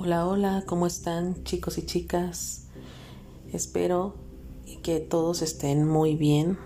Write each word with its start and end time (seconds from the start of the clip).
Hola, 0.00 0.28
hola, 0.28 0.62
¿cómo 0.64 0.86
están 0.86 1.42
chicos 1.42 1.76
y 1.76 1.84
chicas? 1.84 2.68
Espero 3.52 4.14
que 4.84 5.00
todos 5.00 5.42
estén 5.42 5.84
muy 5.84 6.14
bien. 6.14 6.56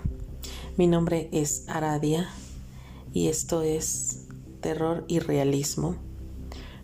Mi 0.76 0.86
nombre 0.86 1.30
es 1.32 1.66
Aradia 1.66 2.29
y 3.14 3.29
esto 3.29 3.62
es 3.62 4.29
Terror 4.60 5.06
y 5.08 5.20
Realismo, 5.20 5.96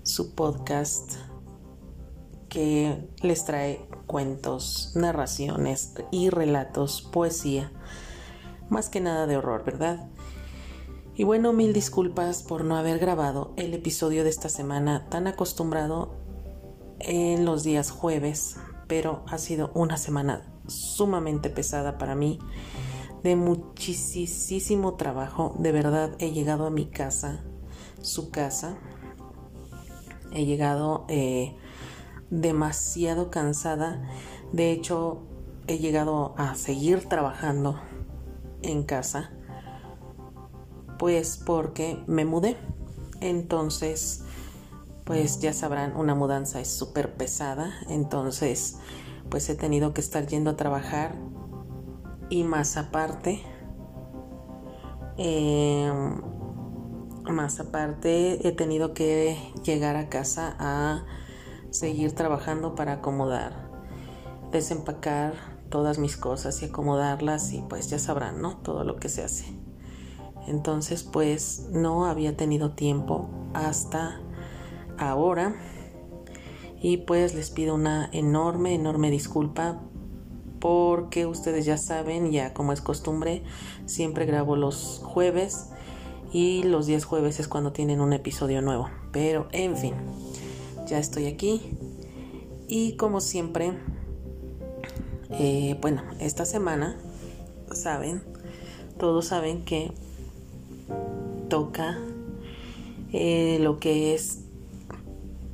su 0.03 0.35
podcast 0.35 1.17
que 2.49 3.07
les 3.21 3.45
trae 3.45 3.87
cuentos, 4.07 4.93
narraciones 4.95 5.93
y 6.11 6.31
relatos, 6.31 7.03
poesía, 7.03 7.71
más 8.71 8.89
que 8.89 9.01
nada 9.01 9.27
de 9.27 9.37
horror, 9.37 9.67
¿verdad? 9.67 10.09
Y 11.15 11.25
bueno, 11.25 11.53
mil 11.53 11.75
disculpas 11.75 12.43
por 12.43 12.65
no 12.65 12.79
haber 12.79 12.99
grabado 12.99 13.53
el 13.57 13.75
episodio 13.75 14.25
de 14.25 14.31
esta 14.31 14.49
semana 14.49 15.11
tan 15.11 15.27
acostumbrado 15.27 16.18
en 17.01 17.45
los 17.45 17.65
días 17.65 17.91
jueves, 17.91 18.57
pero 18.87 19.25
ha 19.27 19.39
sido 19.39 19.71
una 19.75 19.97
semana 19.97 20.53
sumamente 20.67 21.51
pesada 21.51 21.99
para 21.99 22.15
mí, 22.15 22.39
de 23.23 23.37
muchísimo 23.37 24.95
trabajo. 24.95 25.55
De 25.59 25.73
verdad 25.73 26.15
he 26.19 26.31
llegado 26.31 26.67
a 26.67 26.71
mi 26.71 26.87
casa, 26.87 27.45
su 28.01 28.31
casa. 28.31 28.79
He 30.33 30.45
llegado 30.45 31.07
eh, 31.09 31.57
demasiado 32.31 33.31
cansada. 33.31 34.03
De 34.53 34.73
hecho, 34.73 35.27
he 35.67 35.79
llegado 35.79 36.35
a 36.37 36.55
seguir 36.55 37.09
trabajando 37.09 37.81
en 38.63 38.83
casa, 38.83 39.33
pues 40.99 41.41
porque 41.45 42.03
me 42.07 42.25
mudé. 42.25 42.57
Entonces, 43.21 44.25
pues 45.09 45.41
ya 45.41 45.55
sabrán, 45.55 45.97
una 45.97 46.15
mudanza 46.15 46.61
es 46.61 46.69
súper 46.69 47.15
pesada, 47.15 47.73
entonces 47.89 48.77
pues 49.31 49.49
he 49.49 49.55
tenido 49.55 49.95
que 49.95 50.03
estar 50.03 50.27
yendo 50.27 50.51
a 50.51 50.57
trabajar 50.57 51.15
y 52.29 52.45
más 52.45 52.77
aparte, 52.77 53.41
em, 55.17 56.21
más 57.23 57.59
aparte 57.59 58.47
he 58.47 58.53
tenido 58.53 58.93
que 58.93 59.39
llegar 59.65 59.97
a 59.97 60.11
casa 60.11 60.55
a 60.59 61.07
seguir 61.71 62.13
trabajando 62.15 62.75
para 62.75 62.93
acomodar, 62.93 63.71
desempacar 64.53 65.33
todas 65.71 65.99
mis 65.99 66.19
cosas 66.19 66.61
y 66.61 66.67
acomodarlas 66.67 67.55
y 67.55 67.63
pues 67.63 67.89
ya 67.89 67.99
sabrán, 67.99 68.43
¿no? 68.43 68.59
Todo 68.59 68.85
lo 68.85 68.97
que 68.97 69.09
se 69.09 69.25
hace. 69.25 69.59
Entonces 70.47 71.03
pues 71.03 71.67
no 71.71 72.05
había 72.05 72.37
tenido 72.37 72.73
tiempo 72.73 73.31
hasta 73.55 74.21
ahora. 74.99 75.55
Y 76.81 76.99
pues 76.99 77.35
les 77.35 77.51
pido 77.51 77.75
una 77.75 78.09
enorme, 78.13 78.75
enorme 78.75 79.11
disculpa 79.11 79.81
porque 80.61 81.27
ustedes 81.27 81.65
ya 81.65 81.77
saben, 81.77 82.31
ya 82.33 82.53
como 82.53 82.73
es 82.73 82.81
costumbre, 82.81 83.43
siempre 83.87 84.27
grabo 84.27 84.57
los 84.57 85.01
jueves 85.05 85.71
y 86.33 86.63
los 86.65 86.87
días 86.87 87.05
jueves 87.05 87.41
es 87.41 87.49
cuando 87.49 87.73
tienen 87.73 88.01
un 88.01 88.13
episodio 88.13 88.63
nuevo. 88.63 88.91
Pero 89.13 89.49
en 89.53 89.77
fin, 89.77 89.95
ya 90.87 90.99
estoy 90.99 91.27
aquí 91.27 91.63
y 92.69 92.93
como 92.97 93.21
siempre, 93.21 93.73
eh, 95.31 95.77
bueno, 95.81 96.03
esta 96.21 96.45
semana, 96.45 96.97
saben, 97.73 98.23
todos 98.99 99.27
saben 99.27 99.65
que 99.65 99.93
toca 101.49 101.99
eh, 103.13 103.59
lo 103.61 103.79
que 103.79 104.15
es 104.15 104.41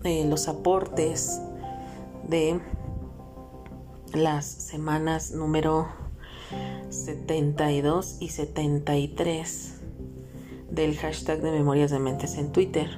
los 0.05 0.49
aportes 0.49 1.41
de 2.29 2.61
las 4.13 4.45
semanas 4.45 5.31
número 5.31 5.89
72 6.91 8.19
y 8.21 8.29
73 8.29 9.81
del 10.71 10.99
hashtag 10.99 11.41
de 11.41 11.53
Memorias 11.53 11.91
de 11.91 12.01
Mentes 12.01 12.37
en 12.37 12.53
Twitter. 12.53 12.91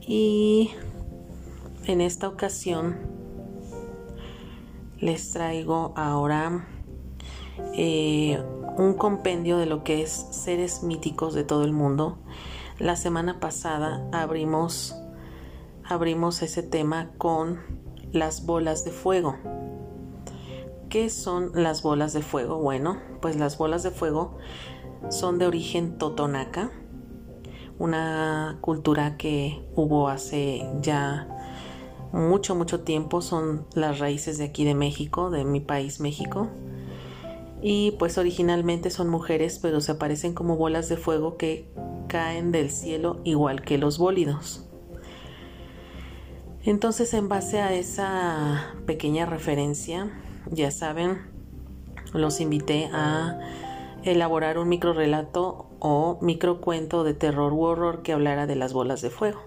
Y 0.00 0.72
en 1.84 2.00
esta 2.00 2.26
ocasión 2.28 2.96
les 4.98 5.30
traigo 5.30 5.92
ahora 5.94 6.66
eh, 7.74 8.42
un 8.76 8.94
compendio 8.94 9.58
de 9.58 9.66
lo 9.66 9.84
que 9.84 10.02
es 10.02 10.26
seres 10.32 10.82
míticos 10.82 11.32
de 11.32 11.44
todo 11.44 11.62
el 11.62 11.72
mundo 11.72 12.18
la 12.78 12.96
semana 12.96 13.40
pasada 13.40 14.06
abrimos, 14.12 14.94
abrimos 15.84 16.42
ese 16.42 16.62
tema 16.62 17.10
con 17.16 17.60
las 18.12 18.44
bolas 18.44 18.84
de 18.84 18.90
fuego. 18.90 19.36
¿Qué 20.88 21.08
son 21.10 21.50
las 21.54 21.82
bolas 21.82 22.12
de 22.12 22.22
fuego? 22.22 22.58
Bueno, 22.58 22.98
pues 23.20 23.36
las 23.36 23.58
bolas 23.58 23.82
de 23.82 23.90
fuego 23.90 24.38
son 25.08 25.38
de 25.38 25.46
origen 25.46 25.98
totonaca, 25.98 26.70
una 27.78 28.58
cultura 28.60 29.16
que 29.16 29.66
hubo 29.74 30.08
hace 30.08 30.68
ya 30.80 31.28
mucho, 32.12 32.54
mucho 32.54 32.80
tiempo, 32.80 33.20
son 33.20 33.66
las 33.74 33.98
raíces 33.98 34.38
de 34.38 34.44
aquí 34.44 34.64
de 34.64 34.74
México, 34.74 35.30
de 35.30 35.44
mi 35.44 35.60
país 35.60 36.00
México. 36.00 36.48
Y 37.62 37.92
pues 37.92 38.18
originalmente 38.18 38.90
son 38.90 39.08
mujeres, 39.08 39.58
pero 39.60 39.80
se 39.80 39.92
aparecen 39.92 40.34
como 40.34 40.56
bolas 40.56 40.88
de 40.88 40.96
fuego 40.96 41.36
que 41.36 41.72
caen 42.06 42.52
del 42.52 42.70
cielo 42.70 43.20
igual 43.24 43.62
que 43.62 43.78
los 43.78 43.98
bólidos. 43.98 44.68
Entonces, 46.64 47.14
en 47.14 47.28
base 47.28 47.60
a 47.60 47.72
esa 47.72 48.74
pequeña 48.86 49.24
referencia, 49.24 50.10
ya 50.50 50.70
saben, 50.70 51.18
los 52.12 52.40
invité 52.40 52.90
a 52.92 53.38
elaborar 54.02 54.58
un 54.58 54.68
micro 54.68 54.92
relato 54.92 55.70
o 55.78 56.18
micro 56.22 56.60
cuento 56.60 57.04
de 57.04 57.14
terror 57.14 57.52
u 57.52 57.62
horror 57.62 58.02
que 58.02 58.12
hablara 58.12 58.46
de 58.46 58.56
las 58.56 58.72
bolas 58.72 59.00
de 59.02 59.10
fuego. 59.10 59.40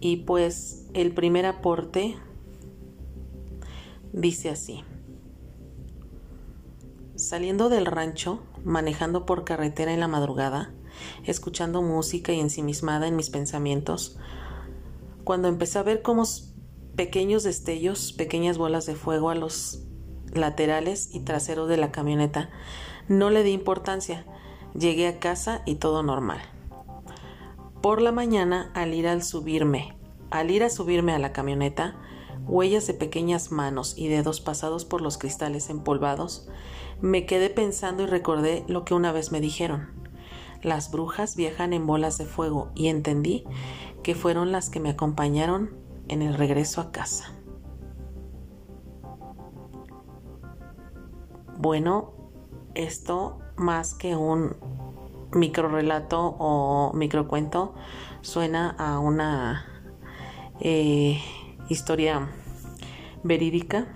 Y 0.00 0.18
pues 0.18 0.88
el 0.92 1.12
primer 1.12 1.46
aporte 1.46 2.16
dice 4.12 4.50
así. 4.50 4.84
Saliendo 7.16 7.68
del 7.68 7.86
rancho, 7.86 8.42
manejando 8.64 9.26
por 9.26 9.44
carretera 9.44 9.92
en 9.92 10.00
la 10.00 10.08
madrugada, 10.08 10.72
escuchando 11.24 11.82
música 11.82 12.32
y 12.32 12.40
ensimismada 12.40 13.06
en 13.06 13.16
mis 13.16 13.30
pensamientos, 13.30 14.18
cuando 15.24 15.48
empecé 15.48 15.78
a 15.78 15.82
ver 15.82 16.02
como 16.02 16.24
pequeños 16.96 17.42
destellos, 17.42 18.12
pequeñas 18.12 18.58
bolas 18.58 18.86
de 18.86 18.94
fuego 18.94 19.30
a 19.30 19.34
los 19.34 19.84
laterales 20.32 21.10
y 21.12 21.20
traseros 21.20 21.68
de 21.68 21.76
la 21.76 21.92
camioneta, 21.92 22.50
no 23.08 23.30
le 23.30 23.42
di 23.42 23.52
importancia. 23.52 24.24
Llegué 24.74 25.06
a 25.06 25.20
casa 25.20 25.62
y 25.66 25.76
todo 25.76 26.02
normal. 26.02 26.40
Por 27.80 28.02
la 28.02 28.12
mañana, 28.12 28.70
al 28.74 28.94
ir 28.94 29.06
al 29.06 29.22
subirme, 29.22 29.96
al 30.30 30.50
ir 30.50 30.64
a 30.64 30.70
subirme 30.70 31.12
a 31.12 31.18
la 31.18 31.32
camioneta, 31.32 31.96
huellas 32.46 32.86
de 32.86 32.94
pequeñas 32.94 33.50
manos 33.50 33.94
y 33.96 34.08
dedos 34.08 34.40
pasados 34.40 34.84
por 34.84 35.00
los 35.00 35.18
cristales 35.18 35.70
empolvados, 35.70 36.48
me 37.00 37.26
quedé 37.26 37.50
pensando 37.50 38.02
y 38.02 38.06
recordé 38.06 38.64
lo 38.68 38.84
que 38.84 38.94
una 38.94 39.12
vez 39.12 39.32
me 39.32 39.40
dijeron. 39.40 39.88
Las 40.62 40.90
brujas 40.90 41.36
viajan 41.36 41.72
en 41.72 41.86
bolas 41.86 42.16
de 42.16 42.24
fuego 42.24 42.70
y 42.74 42.88
entendí 42.88 43.44
que 44.02 44.14
fueron 44.14 44.52
las 44.52 44.70
que 44.70 44.80
me 44.80 44.90
acompañaron 44.90 45.76
en 46.08 46.22
el 46.22 46.34
regreso 46.34 46.80
a 46.80 46.90
casa. 46.90 47.32
Bueno, 51.58 52.12
esto 52.74 53.38
más 53.56 53.94
que 53.94 54.16
un 54.16 54.56
microrelato 55.32 56.36
o 56.38 56.92
microcuento 56.94 57.74
suena 58.20 58.70
a 58.78 58.98
una 58.98 59.66
eh, 60.60 61.20
historia 61.68 62.28
verídica 63.22 63.86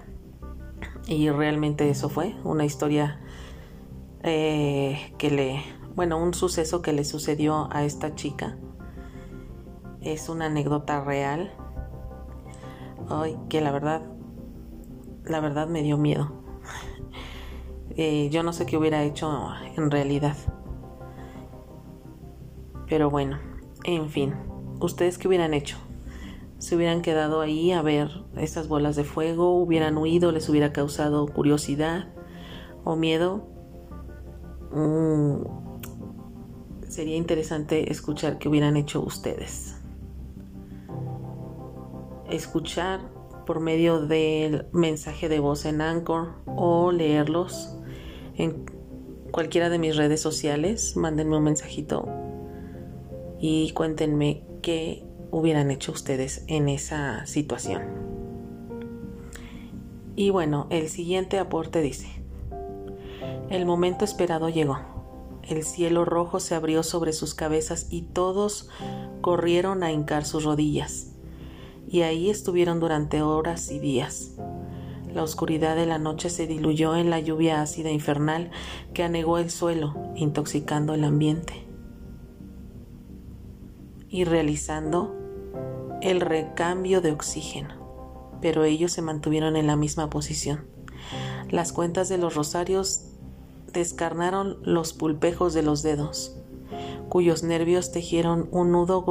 y 1.07 1.31
realmente 1.31 1.89
eso 1.89 2.09
fue 2.09 2.35
una 2.45 2.65
historia 2.65 3.21
eh, 4.23 5.15
que 5.17 5.31
le, 5.31 5.63
bueno, 5.95 6.23
un 6.23 6.35
suceso 6.35 6.83
que 6.83 6.93
le 6.93 7.05
sucedió 7.05 7.69
a 7.73 7.85
esta 7.85 8.15
chica. 8.15 8.57
Es 10.01 10.29
una 10.29 10.47
anécdota 10.47 11.03
real. 11.03 11.53
Ay, 13.09 13.37
que 13.49 13.61
la 13.61 13.71
verdad, 13.71 14.03
la 15.25 15.41
verdad 15.41 15.69
me 15.69 15.83
dio 15.83 15.99
miedo. 15.99 16.33
Eh, 18.01 18.29
yo 18.31 18.45
no 18.45 18.53
sé 18.53 18.65
qué 18.65 18.77
hubiera 18.77 19.03
hecho 19.03 19.51
en 19.77 19.91
realidad. 19.91 20.37
Pero 22.89 23.11
bueno, 23.11 23.41
en 23.83 24.09
fin, 24.09 24.37
¿ustedes 24.79 25.19
qué 25.19 25.27
hubieran 25.27 25.53
hecho? 25.53 25.79
Se 26.59 26.75
hubieran 26.75 27.03
quedado 27.03 27.41
ahí 27.41 27.73
a 27.73 27.83
ver 27.83 28.11
esas 28.37 28.69
bolas 28.69 28.97
de 28.97 29.05
fuego, 29.05 29.57
hubieran 29.57 29.97
huido, 29.97 30.33
les 30.33 30.49
hubiera 30.49 30.73
causado 30.73 31.27
curiosidad 31.27 32.09
o 32.85 32.97
miedo. 32.97 33.47
Mm, 34.73 35.43
sería 36.89 37.17
interesante 37.17 37.93
escuchar 37.93 38.39
qué 38.39 38.49
hubieran 38.49 38.77
hecho 38.77 39.01
ustedes. 39.01 39.77
Escuchar 42.29 43.01
por 43.47 43.61
medio 43.61 44.01
del 44.01 44.67
mensaje 44.73 45.29
de 45.29 45.39
voz 45.39 45.65
en 45.65 45.81
Anchor 45.81 46.35
o 46.45 46.93
leerlos 46.93 47.77
en 48.35 48.67
cualquiera 49.31 49.71
de 49.71 49.79
mis 49.79 49.97
redes 49.97 50.21
sociales. 50.21 50.97
Mándenme 50.97 51.37
un 51.37 51.45
mensajito 51.45 52.07
y 53.39 53.71
cuéntenme 53.73 54.45
qué 54.61 55.08
hubieran 55.31 55.71
hecho 55.71 55.93
ustedes 55.93 56.45
en 56.47 56.69
esa 56.69 57.27
situación. 57.27 57.83
Y 60.17 60.31
bueno, 60.31 60.67
el 60.71 60.89
siguiente 60.89 61.39
aporte 61.39 61.81
dice, 61.81 62.09
el 63.51 63.67
momento 63.67 64.05
esperado 64.05 64.49
llegó. 64.49 64.79
El 65.43 65.63
cielo 65.63 66.05
rojo 66.05 66.41
se 66.41 66.55
abrió 66.55 66.83
sobre 66.83 67.13
sus 67.13 67.35
cabezas 67.35 67.87
y 67.91 68.03
todos 68.03 68.69
corrieron 69.21 69.83
a 69.83 69.93
hincar 69.93 70.25
sus 70.25 70.45
rodillas. 70.45 71.13
Y 71.89 72.03
ahí 72.03 72.29
estuvieron 72.29 72.81
durante 72.81 73.23
horas 73.23 73.71
y 73.71 73.79
días. 73.79 74.33
La 75.15 75.23
oscuridad 75.23 75.75
de 75.77 75.87
la 75.87 75.99
noche 75.99 76.29
se 76.29 76.47
diluyó 76.47 76.97
en 76.97 77.09
la 77.09 77.21
lluvia 77.21 77.63
ácida 77.63 77.91
infernal 77.91 78.51
que 78.93 79.05
anegó 79.05 79.39
el 79.39 79.51
suelo, 79.51 79.95
intoxicando 80.17 80.93
el 80.93 81.05
ambiente 81.05 81.68
y 84.09 84.25
realizando 84.25 85.15
el 86.01 86.21
recambio 86.21 87.01
de 87.01 87.13
oxígeno, 87.13 87.75
pero 88.41 88.65
ellos 88.65 88.93
se 88.93 89.03
mantuvieron 89.03 89.57
en 89.57 89.67
la 89.67 89.77
misma 89.77 90.11
posición. 90.11 90.67
Las 91.51 91.73
cuentas 91.73 92.09
de 92.09 92.19
los 92.19 92.35
rosarios 92.35 93.05
descarnaron 93.73 94.59
los 94.63 94.93
pulpejos 94.93 95.55
de 95.55 95.63
los 95.63 95.83
dedos, 95.83 96.37
cuyos 97.09 97.43
nervios 97.43 97.93
tejieron 97.93 98.49
un 98.51 98.73
nudo 98.73 99.05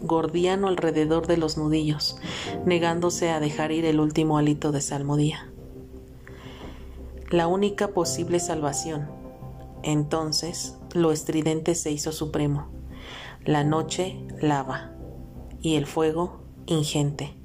gordiano 0.00 0.68
alrededor 0.68 1.26
de 1.26 1.36
los 1.36 1.56
nudillos, 1.56 2.16
negándose 2.64 3.30
a 3.30 3.40
dejar 3.40 3.72
ir 3.72 3.84
el 3.84 4.00
último 4.00 4.38
hálito 4.38 4.72
de 4.72 4.80
salmodía. 4.80 5.50
La 7.30 7.46
única 7.46 7.88
posible 7.88 8.38
salvación. 8.38 9.08
Entonces, 9.82 10.76
lo 10.92 11.10
estridente 11.10 11.74
se 11.74 11.90
hizo 11.90 12.12
supremo. 12.12 12.68
La 13.46 13.62
noche 13.62 14.26
lava 14.40 14.92
y 15.60 15.74
el 15.74 15.84
fuego 15.84 16.40
ingente. 16.64 17.36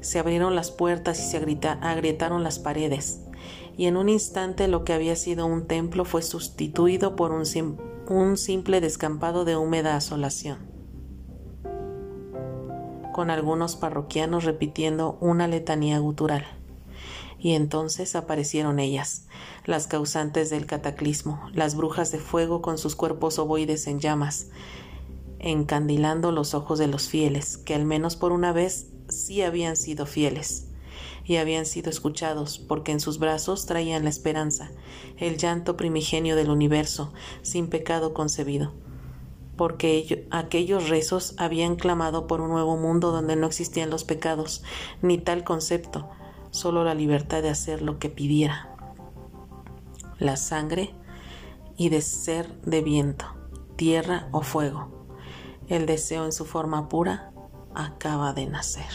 Se 0.00 0.20
abrieron 0.20 0.54
las 0.54 0.70
puertas 0.70 1.18
y 1.18 1.28
se 1.28 1.36
agrietaron 1.36 2.44
las 2.44 2.60
paredes, 2.60 3.22
y 3.76 3.86
en 3.86 3.96
un 3.96 4.08
instante 4.08 4.68
lo 4.68 4.84
que 4.84 4.92
había 4.92 5.16
sido 5.16 5.46
un 5.46 5.66
templo 5.66 6.04
fue 6.04 6.22
sustituido 6.22 7.16
por 7.16 7.32
un, 7.32 8.36
simple 8.36 8.80
descampado 8.80 9.44
de 9.44 9.56
húmeda 9.56 9.96
asolación, 9.96 10.58
con 13.12 13.28
algunos 13.28 13.74
parroquianos 13.74 14.44
repitiendo 14.44 15.18
una 15.20 15.48
letanía 15.48 15.98
gutural. 15.98 16.46
Y 17.40 17.54
entonces 17.54 18.14
aparecieron 18.14 18.78
ellas, 18.78 19.26
las 19.64 19.88
causantes 19.88 20.50
del 20.50 20.66
cataclismo, 20.66 21.40
las 21.52 21.74
brujas 21.74 22.12
de 22.12 22.20
fuego 22.20 22.62
con 22.62 22.78
sus 22.78 22.94
cuerpos 22.94 23.40
ovoides 23.40 23.88
en 23.88 23.98
llamas, 23.98 24.46
encandilando 25.42 26.30
los 26.32 26.54
ojos 26.54 26.78
de 26.78 26.86
los 26.86 27.08
fieles, 27.08 27.58
que 27.58 27.74
al 27.74 27.84
menos 27.84 28.16
por 28.16 28.32
una 28.32 28.52
vez 28.52 28.88
sí 29.08 29.42
habían 29.42 29.76
sido 29.76 30.06
fieles 30.06 30.68
y 31.24 31.36
habían 31.36 31.66
sido 31.66 31.90
escuchados, 31.90 32.58
porque 32.58 32.92
en 32.92 33.00
sus 33.00 33.18
brazos 33.18 33.66
traían 33.66 34.04
la 34.04 34.10
esperanza, 34.10 34.70
el 35.18 35.36
llanto 35.36 35.76
primigenio 35.76 36.36
del 36.36 36.50
universo, 36.50 37.12
sin 37.42 37.68
pecado 37.68 38.14
concebido, 38.14 38.72
porque 39.56 40.26
aquellos 40.30 40.88
rezos 40.88 41.34
habían 41.38 41.76
clamado 41.76 42.26
por 42.26 42.40
un 42.40 42.50
nuevo 42.50 42.76
mundo 42.76 43.12
donde 43.12 43.36
no 43.36 43.46
existían 43.46 43.90
los 43.90 44.04
pecados, 44.04 44.62
ni 45.00 45.18
tal 45.18 45.44
concepto, 45.44 46.08
solo 46.50 46.84
la 46.84 46.94
libertad 46.94 47.42
de 47.42 47.50
hacer 47.50 47.82
lo 47.82 47.98
que 47.98 48.08
pidiera. 48.08 48.68
La 50.18 50.36
sangre 50.36 50.94
y 51.76 51.88
de 51.88 52.00
ser 52.00 52.60
de 52.62 52.80
viento, 52.80 53.26
tierra 53.76 54.28
o 54.32 54.42
fuego 54.42 55.01
el 55.68 55.86
deseo 55.86 56.24
en 56.24 56.32
su 56.32 56.44
forma 56.44 56.88
pura 56.88 57.32
acaba 57.74 58.32
de 58.32 58.46
nacer. 58.46 58.92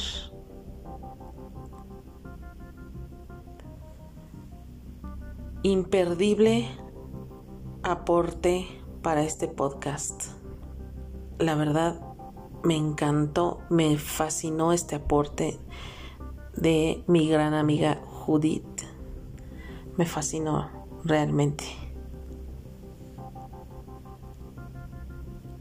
Imperdible 5.64 6.68
aporte 7.84 8.68
para 9.02 9.24
este 9.24 9.48
podcast. 9.48 10.24
La 11.40 11.56
verdad, 11.56 12.00
me 12.64 12.76
encantó, 12.76 13.62
me 13.70 13.98
fascinó 13.98 14.74
este 14.74 14.96
aporte 14.96 15.60
de 16.56 17.04
mi 17.08 17.30
gran 17.30 17.54
amiga 17.54 18.02
Judith. 18.06 18.82
Me 19.98 20.06
fascinó 20.06 20.70
realmente. 21.04 21.87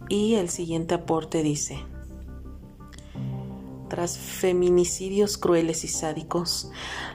Y 0.09 0.35
el 0.35 0.49
siguiente 0.51 0.95
aporte 0.95 1.43
dice, 1.43 1.79
tras 3.89 4.19
feminicidios 4.19 5.39
crueles 5.39 5.85
y 5.85 5.89
sádicos, 5.89 6.71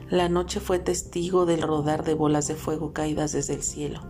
la 0.09 0.29
noche 0.29 0.59
fue 0.59 0.79
testigo 0.79 1.45
del 1.45 1.61
rodar 1.61 2.03
de 2.03 2.13
bolas 2.13 2.47
de 2.47 2.55
fuego 2.55 2.93
caídas 2.93 3.33
desde 3.33 3.53
el 3.55 3.63
cielo. 3.63 4.01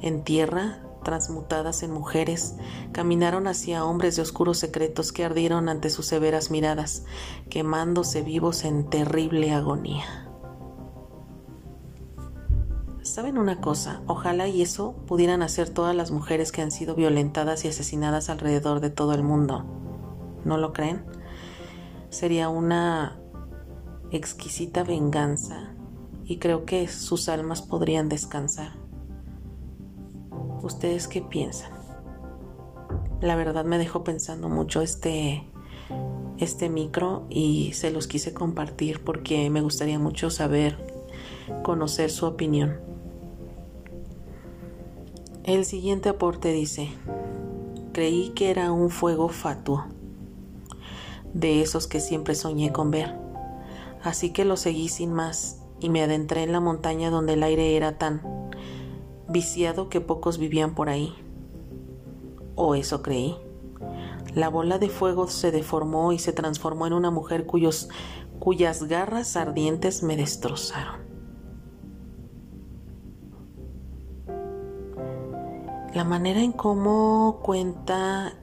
En 0.00 0.22
tierra, 0.24 0.82
transmutadas 1.04 1.82
en 1.82 1.92
mujeres, 1.92 2.56
caminaron 2.92 3.46
hacia 3.46 3.84
hombres 3.84 4.16
de 4.16 4.22
oscuros 4.22 4.58
secretos 4.58 5.12
que 5.12 5.24
ardieron 5.24 5.68
ante 5.68 5.88
sus 5.88 6.06
severas 6.06 6.50
miradas, 6.50 7.04
quemándose 7.48 8.22
vivos 8.22 8.64
en 8.64 8.90
terrible 8.90 9.52
agonía. 9.52 10.25
¿Saben 13.06 13.38
una 13.38 13.60
cosa? 13.60 14.02
Ojalá 14.08 14.48
y 14.48 14.62
eso 14.62 14.96
pudieran 15.06 15.40
hacer 15.40 15.70
todas 15.70 15.94
las 15.94 16.10
mujeres 16.10 16.50
que 16.50 16.60
han 16.60 16.72
sido 16.72 16.96
violentadas 16.96 17.64
y 17.64 17.68
asesinadas 17.68 18.28
alrededor 18.28 18.80
de 18.80 18.90
todo 18.90 19.14
el 19.14 19.22
mundo. 19.22 19.64
¿No 20.44 20.58
lo 20.58 20.72
creen? 20.72 21.04
Sería 22.10 22.48
una 22.48 23.16
exquisita 24.10 24.82
venganza 24.82 25.72
y 26.24 26.38
creo 26.38 26.64
que 26.64 26.88
sus 26.88 27.28
almas 27.28 27.62
podrían 27.62 28.08
descansar. 28.08 28.72
¿Ustedes 30.62 31.06
qué 31.06 31.22
piensan? 31.22 31.70
La 33.20 33.36
verdad 33.36 33.64
me 33.64 33.78
dejó 33.78 34.02
pensando 34.02 34.48
mucho 34.48 34.82
este 34.82 35.48
este 36.38 36.68
micro 36.68 37.24
y 37.30 37.72
se 37.72 37.92
los 37.92 38.08
quise 38.08 38.34
compartir 38.34 39.04
porque 39.04 39.48
me 39.48 39.60
gustaría 39.60 40.00
mucho 40.00 40.28
saber, 40.28 40.76
conocer 41.62 42.10
su 42.10 42.26
opinión. 42.26 42.95
El 45.46 45.64
siguiente 45.64 46.08
aporte 46.08 46.50
dice, 46.50 46.88
creí 47.92 48.30
que 48.30 48.50
era 48.50 48.72
un 48.72 48.90
fuego 48.90 49.28
fatuo, 49.28 49.84
de 51.34 51.62
esos 51.62 51.86
que 51.86 52.00
siempre 52.00 52.34
soñé 52.34 52.72
con 52.72 52.90
ver, 52.90 53.14
así 54.02 54.32
que 54.32 54.44
lo 54.44 54.56
seguí 54.56 54.88
sin 54.88 55.12
más 55.12 55.62
y 55.78 55.88
me 55.88 56.02
adentré 56.02 56.42
en 56.42 56.50
la 56.50 56.58
montaña 56.58 57.10
donde 57.10 57.34
el 57.34 57.44
aire 57.44 57.76
era 57.76 57.96
tan 57.96 58.22
viciado 59.28 59.88
que 59.88 60.00
pocos 60.00 60.38
vivían 60.38 60.74
por 60.74 60.88
ahí. 60.88 61.14
O 62.56 62.74
eso 62.74 63.00
creí. 63.00 63.36
La 64.34 64.48
bola 64.48 64.80
de 64.80 64.88
fuego 64.88 65.28
se 65.28 65.52
deformó 65.52 66.10
y 66.12 66.18
se 66.18 66.32
transformó 66.32 66.88
en 66.88 66.92
una 66.92 67.12
mujer 67.12 67.46
cuyos, 67.46 67.88
cuyas 68.40 68.82
garras 68.88 69.36
ardientes 69.36 70.02
me 70.02 70.16
destrozaron. 70.16 71.05
La 75.96 76.04
manera 76.04 76.42
en 76.42 76.52
cómo 76.52 77.40
cuenta 77.42 78.34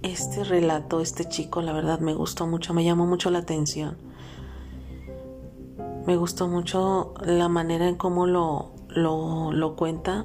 este 0.00 0.42
relato, 0.42 1.02
este 1.02 1.26
chico, 1.26 1.60
la 1.60 1.74
verdad 1.74 2.00
me 2.00 2.14
gustó 2.14 2.46
mucho, 2.46 2.72
me 2.72 2.82
llamó 2.82 3.04
mucho 3.04 3.30
la 3.30 3.40
atención. 3.40 3.98
Me 6.06 6.16
gustó 6.16 6.48
mucho 6.48 7.12
la 7.22 7.50
manera 7.50 7.86
en 7.86 7.96
cómo 7.96 8.26
lo, 8.26 8.72
lo, 8.88 9.76
cuenta. 9.76 10.24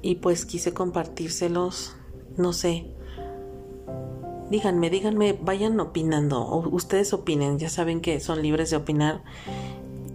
Y 0.00 0.14
pues 0.16 0.46
quise 0.46 0.72
compartírselos, 0.72 1.96
no 2.36 2.52
sé. 2.52 2.94
Díganme, 4.48 4.90
díganme, 4.90 5.36
vayan 5.42 5.80
opinando, 5.80 6.46
ustedes 6.70 7.14
opinen, 7.14 7.58
ya 7.58 7.68
saben 7.68 8.00
que 8.00 8.20
son 8.20 8.42
libres 8.42 8.70
de 8.70 8.76
opinar 8.76 9.24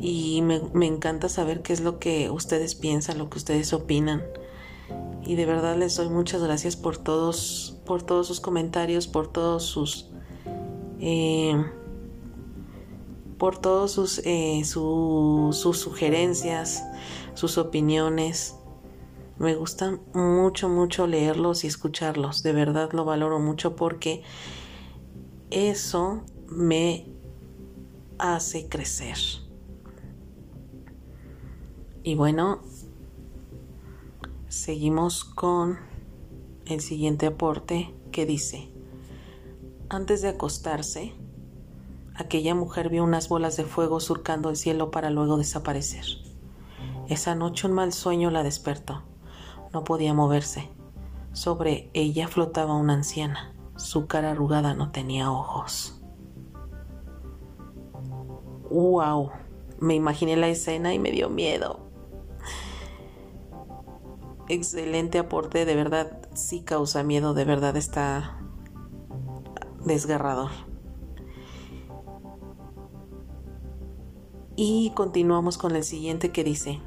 y 0.01 0.41
me, 0.41 0.85
encanta 0.85 1.27
saber 1.27 1.61
qué 1.61 1.73
es 1.73 1.81
lo 1.81 1.99
que 1.99 2.29
ustedes 2.29 2.73
piensan, 2.73 3.17
lo 3.17 3.29
que 3.29 3.37
ustedes 3.37 3.73
opinan. 3.73 4.23
Y 5.23 5.35
de 5.35 5.45
verdad 5.45 5.75
les 5.77 5.97
doy 5.97 6.09
muchas 6.09 6.41
gracias 6.41 6.77
por 6.77 6.97
todos, 6.97 7.77
por 7.85 8.01
todos 8.01 8.25
sus 8.27 8.39
comentarios, 8.39 9.07
por 9.07 9.27
todos 9.27 9.63
sus, 9.63 10.09
eh, 11.01 11.53
por 13.37 13.57
todos 13.57 13.91
sus, 13.91 14.19
eh, 14.19 14.61
sus 14.63 15.77
sugerencias, 15.77 16.85
sus 17.33 17.57
opiniones. 17.57 18.55
Me 19.37 19.55
gusta 19.55 19.99
mucho, 20.13 20.69
mucho 20.69 21.07
leerlos 21.07 21.65
y 21.65 21.67
escucharlos. 21.67 22.41
De 22.41 22.53
verdad 22.53 22.91
lo 22.93 23.03
valoro 23.03 23.39
mucho 23.39 23.75
porque 23.75 24.23
eso 25.49 26.21
me 26.47 27.05
hace 28.17 28.69
crecer. 28.69 29.48
Y 32.03 32.15
bueno, 32.15 32.61
seguimos 34.47 35.25
con 35.25 35.77
el 36.65 36.79
siguiente 36.79 37.27
aporte 37.27 37.93
que 38.11 38.25
dice, 38.25 38.71
antes 39.89 40.21
de 40.21 40.29
acostarse, 40.29 41.13
aquella 42.15 42.55
mujer 42.55 42.89
vio 42.89 43.03
unas 43.03 43.27
bolas 43.27 43.57
de 43.57 43.65
fuego 43.65 43.99
surcando 43.99 44.49
el 44.49 44.55
cielo 44.55 44.91
para 44.91 45.09
luego 45.09 45.37
desaparecer. 45.37 46.05
Esa 47.09 47.35
noche 47.35 47.67
un 47.67 47.73
mal 47.73 47.91
sueño 47.91 48.29
la 48.29 48.43
despertó. 48.43 49.01
No 49.73 49.83
podía 49.83 50.13
moverse. 50.13 50.69
Sobre 51.33 51.89
ella 51.93 52.27
flotaba 52.27 52.75
una 52.75 52.93
anciana. 52.93 53.53
Su 53.75 54.07
cara 54.07 54.31
arrugada 54.31 54.73
no 54.73 54.91
tenía 54.91 55.31
ojos. 55.31 56.01
¡Wow! 58.69 59.31
Me 59.79 59.95
imaginé 59.95 60.37
la 60.37 60.49
escena 60.49 60.93
y 60.93 60.99
me 60.99 61.11
dio 61.11 61.29
miedo. 61.29 61.88
Excelente 64.49 65.19
aporte, 65.19 65.63
de 65.65 65.75
verdad 65.75 66.27
sí 66.33 66.61
causa 66.61 67.03
miedo, 67.03 67.35
de 67.35 67.45
verdad 67.45 67.77
está 67.77 68.41
desgarrador. 69.85 70.49
Y 74.55 74.91
continuamos 74.95 75.59
con 75.59 75.75
el 75.75 75.83
siguiente 75.83 76.31
que 76.31 76.43
dice, 76.43 76.81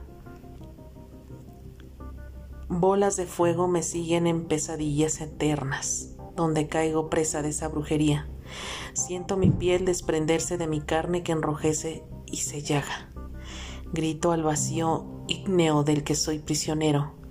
bolas 2.68 3.16
de 3.16 3.26
fuego 3.26 3.68
me 3.68 3.84
siguen 3.84 4.26
en 4.26 4.48
pesadillas 4.48 5.20
eternas, 5.20 6.16
donde 6.34 6.66
caigo 6.66 7.10
presa 7.10 7.42
de 7.42 7.50
esa 7.50 7.68
brujería. 7.68 8.28
Siento 8.92 9.36
mi 9.36 9.50
piel 9.50 9.84
desprenderse 9.84 10.58
de 10.58 10.66
mi 10.66 10.80
carne 10.80 11.22
que 11.22 11.30
enrojece 11.30 12.04
y 12.26 12.38
se 12.38 12.60
llaga. 12.60 13.12
Grito 13.92 14.32
al 14.32 14.42
vacío 14.42 15.06
ígneo 15.28 15.84
del 15.84 16.02
que 16.02 16.16
soy 16.16 16.40
prisionero. 16.40 17.21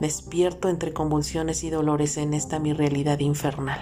Despierto 0.00 0.68
entre 0.68 0.92
convulsiones 0.92 1.64
y 1.64 1.70
dolores 1.70 2.16
en 2.16 2.34
esta 2.34 2.58
mi 2.58 2.72
realidad 2.72 3.20
infernal. 3.20 3.80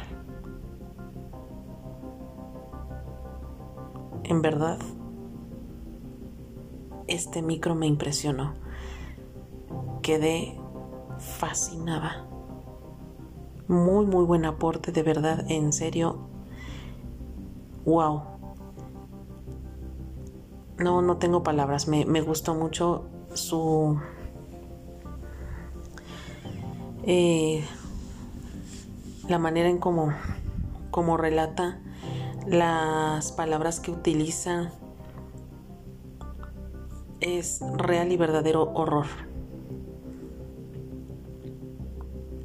En 4.24 4.40
verdad, 4.40 4.78
este 7.06 7.42
micro 7.42 7.74
me 7.74 7.86
impresionó. 7.86 8.54
Quedé 10.02 10.58
fascinada. 11.18 12.26
Muy, 13.68 14.06
muy 14.06 14.24
buen 14.24 14.44
aporte, 14.44 14.92
de 14.92 15.02
verdad, 15.02 15.44
en 15.48 15.72
serio, 15.72 16.18
wow. 17.84 18.22
No, 20.78 21.00
no 21.00 21.16
tengo 21.18 21.42
palabras. 21.42 21.86
Me, 21.88 22.20
gustó 22.22 22.54
mucho 22.54 23.04
su... 23.34 23.98
Eh, 27.04 27.64
la 29.28 29.38
manera 29.38 29.68
en 29.68 29.78
cómo, 29.78 30.12
relata 31.16 31.80
las 32.46 33.32
palabras 33.32 33.80
que 33.80 33.90
utiliza 33.90 34.72
es 37.20 37.60
real 37.76 38.12
y 38.12 38.16
verdadero 38.16 38.72
horror. 38.74 39.06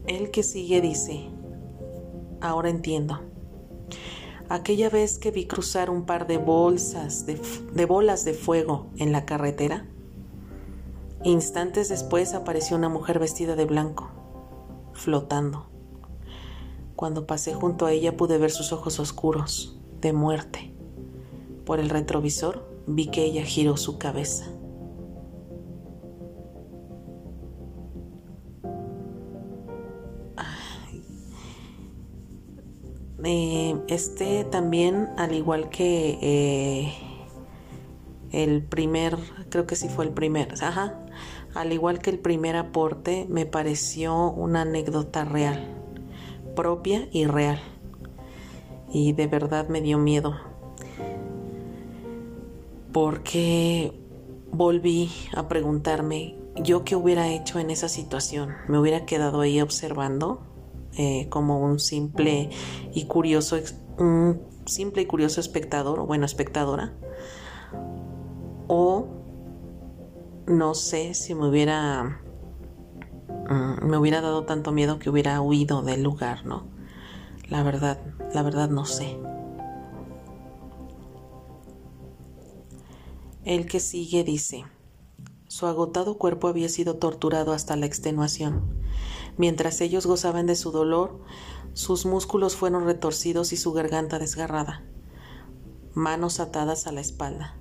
El 0.07 0.31
que 0.31 0.43
sigue 0.43 0.81
dice, 0.81 1.29
ahora 2.41 2.69
entiendo. 2.69 3.19
Aquella 4.49 4.89
vez 4.89 5.19
que 5.19 5.31
vi 5.31 5.45
cruzar 5.45 5.89
un 5.89 6.05
par 6.05 6.25
de 6.25 6.37
bolsas 6.37 7.25
de, 7.25 7.85
bolas 7.85 8.23
de 8.23 8.33
fuego 8.33 8.87
en 8.95 9.11
la 9.11 9.25
carretera, 9.25 9.85
instantes 11.23 11.89
después 11.89 12.33
apareció 12.33 12.77
una 12.77 12.87
mujer 12.87 13.19
vestida 13.19 13.57
de 13.57 13.65
blanco, 13.65 14.09
flotando. 14.97 15.67
Cuando 16.95 17.27
pasé 17.27 17.53
junto 17.53 17.85
a 17.85 17.91
ella 17.91 18.17
pude 18.17 18.37
ver 18.37 18.51
sus 18.51 18.73
ojos 18.73 18.99
oscuros, 18.99 19.79
de 20.01 20.13
muerte. 20.13 20.73
Por 21.65 21.79
el 21.79 21.89
retrovisor 21.89 22.67
vi 22.87 23.07
que 23.07 23.23
ella 23.23 23.43
giró 23.43 23.77
su 23.77 23.97
cabeza. 23.97 24.45
Eh, 33.23 33.75
este 33.89 34.45
también, 34.45 35.09
al 35.17 35.33
igual 35.33 35.69
que 35.69 36.17
eh, 36.21 36.93
el 38.31 38.63
primer, 38.63 39.17
creo 39.49 39.67
que 39.67 39.75
sí 39.75 39.89
fue 39.89 40.05
el 40.05 40.11
primer, 40.11 40.53
ajá, 40.63 41.06
al 41.57 41.73
igual 41.73 41.99
que 41.99 42.11
el 42.11 42.19
primer 42.19 42.55
aporte, 42.55 43.25
me 43.29 43.47
pareció 43.47 44.31
una 44.31 44.61
anécdota 44.61 45.25
real, 45.25 45.75
propia 46.55 47.07
y 47.11 47.25
real. 47.25 47.59
Y 48.91 49.13
de 49.13 49.25
verdad 49.25 49.67
me 49.67 49.81
dio 49.81 49.97
miedo. 49.97 50.35
Porque 52.93 53.91
volví 54.51 55.09
a 55.35 55.47
preguntarme, 55.47 56.35
¿yo 56.55 56.83
qué 56.83 56.95
hubiera 56.95 57.27
hecho 57.27 57.59
en 57.59 57.71
esa 57.71 57.89
situación? 57.89 58.53
¿Me 58.67 58.77
hubiera 58.79 59.05
quedado 59.05 59.41
ahí 59.41 59.59
observando? 59.59 60.41
Eh, 60.95 61.27
como 61.29 61.59
un 61.59 61.79
simple 61.79 62.49
y 62.93 63.05
curioso, 63.05 63.57
un 63.97 64.41
simple 64.65 65.01
y 65.01 65.05
curioso 65.05 65.41
espectador, 65.41 65.99
o 65.99 66.05
bueno, 66.05 66.25
espectadora, 66.25 66.93
o 68.67 69.16
no 70.47 70.73
sé 70.75 71.13
si 71.13 71.35
me 71.35 71.47
hubiera 71.47 72.21
mm, 73.49 73.85
me 73.85 73.97
hubiera 73.97 74.21
dado 74.21 74.45
tanto 74.45 74.71
miedo 74.71 74.97
que 74.97 75.09
hubiera 75.09 75.41
huido 75.41 75.81
del 75.81 76.03
lugar, 76.03 76.45
¿no? 76.45 76.67
La 77.49 77.63
verdad, 77.63 77.99
la 78.33 78.43
verdad 78.43 78.69
no 78.69 78.85
sé. 78.85 79.17
El 83.43 83.65
que 83.65 83.79
sigue 83.79 84.23
dice, 84.23 84.65
su 85.47 85.67
agotado 85.67 86.17
cuerpo 86.17 86.47
había 86.47 86.67
sido 86.67 86.97
torturado 86.97 87.53
hasta 87.53 87.75
la 87.77 87.85
extenuación. 87.85 88.77
Mientras 89.37 89.79
ellos 89.81 90.05
gozaban 90.05 90.47
de 90.47 90.55
su 90.55 90.71
dolor, 90.71 91.21
sus 91.73 92.05
músculos 92.05 92.55
fueron 92.55 92.85
retorcidos 92.85 93.53
y 93.53 93.57
su 93.57 93.71
garganta 93.71 94.19
desgarrada. 94.19 94.83
Manos 95.93 96.39
atadas 96.39 96.87
a 96.87 96.91
la 96.91 97.01
espalda. 97.01 97.57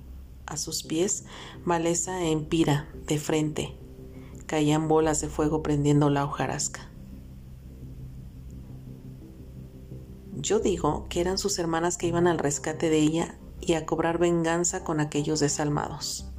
A 0.47 0.57
sus 0.57 0.81
pies, 0.81 1.25
maleza 1.63 2.23
en 2.23 2.45
pira, 2.45 2.89
de 3.05 3.19
frente. 3.19 3.77
Caían 4.47 4.87
bolas 4.87 5.21
de 5.21 5.27
fuego 5.27 5.61
prendiendo 5.61 6.09
la 6.09 6.25
hojarasca. 6.25 6.89
Yo 10.33 10.59
digo 10.59 11.05
que 11.09 11.21
eran 11.21 11.37
sus 11.37 11.59
hermanas 11.59 11.97
que 11.97 12.07
iban 12.07 12.25
al 12.25 12.39
rescate 12.39 12.89
de 12.89 12.97
ella 12.97 13.37
y 13.61 13.73
a 13.73 13.85
cobrar 13.85 14.17
venganza 14.17 14.83
con 14.83 14.99
aquellos 14.99 15.39
desalmados. 15.39 16.31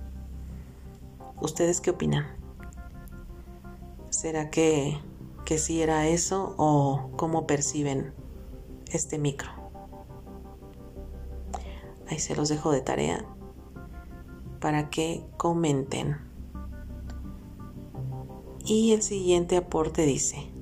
¿Ustedes 1.40 1.80
qué 1.80 1.90
opinan? 1.90 2.26
¿Será 4.10 4.50
que 4.50 4.98
que 5.48 5.56
si 5.56 5.80
era 5.80 6.06
eso 6.06 6.54
o 6.58 7.08
cómo 7.16 7.46
perciben 7.46 8.12
este 8.92 9.18
micro. 9.18 9.48
Ahí 12.06 12.18
se 12.18 12.36
los 12.36 12.50
dejo 12.50 12.70
de 12.70 12.82
tarea 12.82 13.24
para 14.60 14.90
que 14.90 15.24
comenten. 15.36 16.18
Y 18.64 18.92
el 18.92 19.02
siguiente 19.02 19.56
aporte 19.56 20.04
dice, 20.04 20.52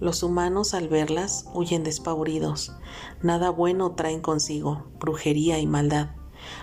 los 0.00 0.22
humanos 0.22 0.74
al 0.74 0.88
verlas 0.88 1.48
huyen 1.54 1.84
despavoridos, 1.84 2.76
nada 3.22 3.50
bueno 3.50 3.92
traen 3.92 4.20
consigo, 4.20 4.84
brujería 5.00 5.58
y 5.58 5.66
maldad. 5.66 6.10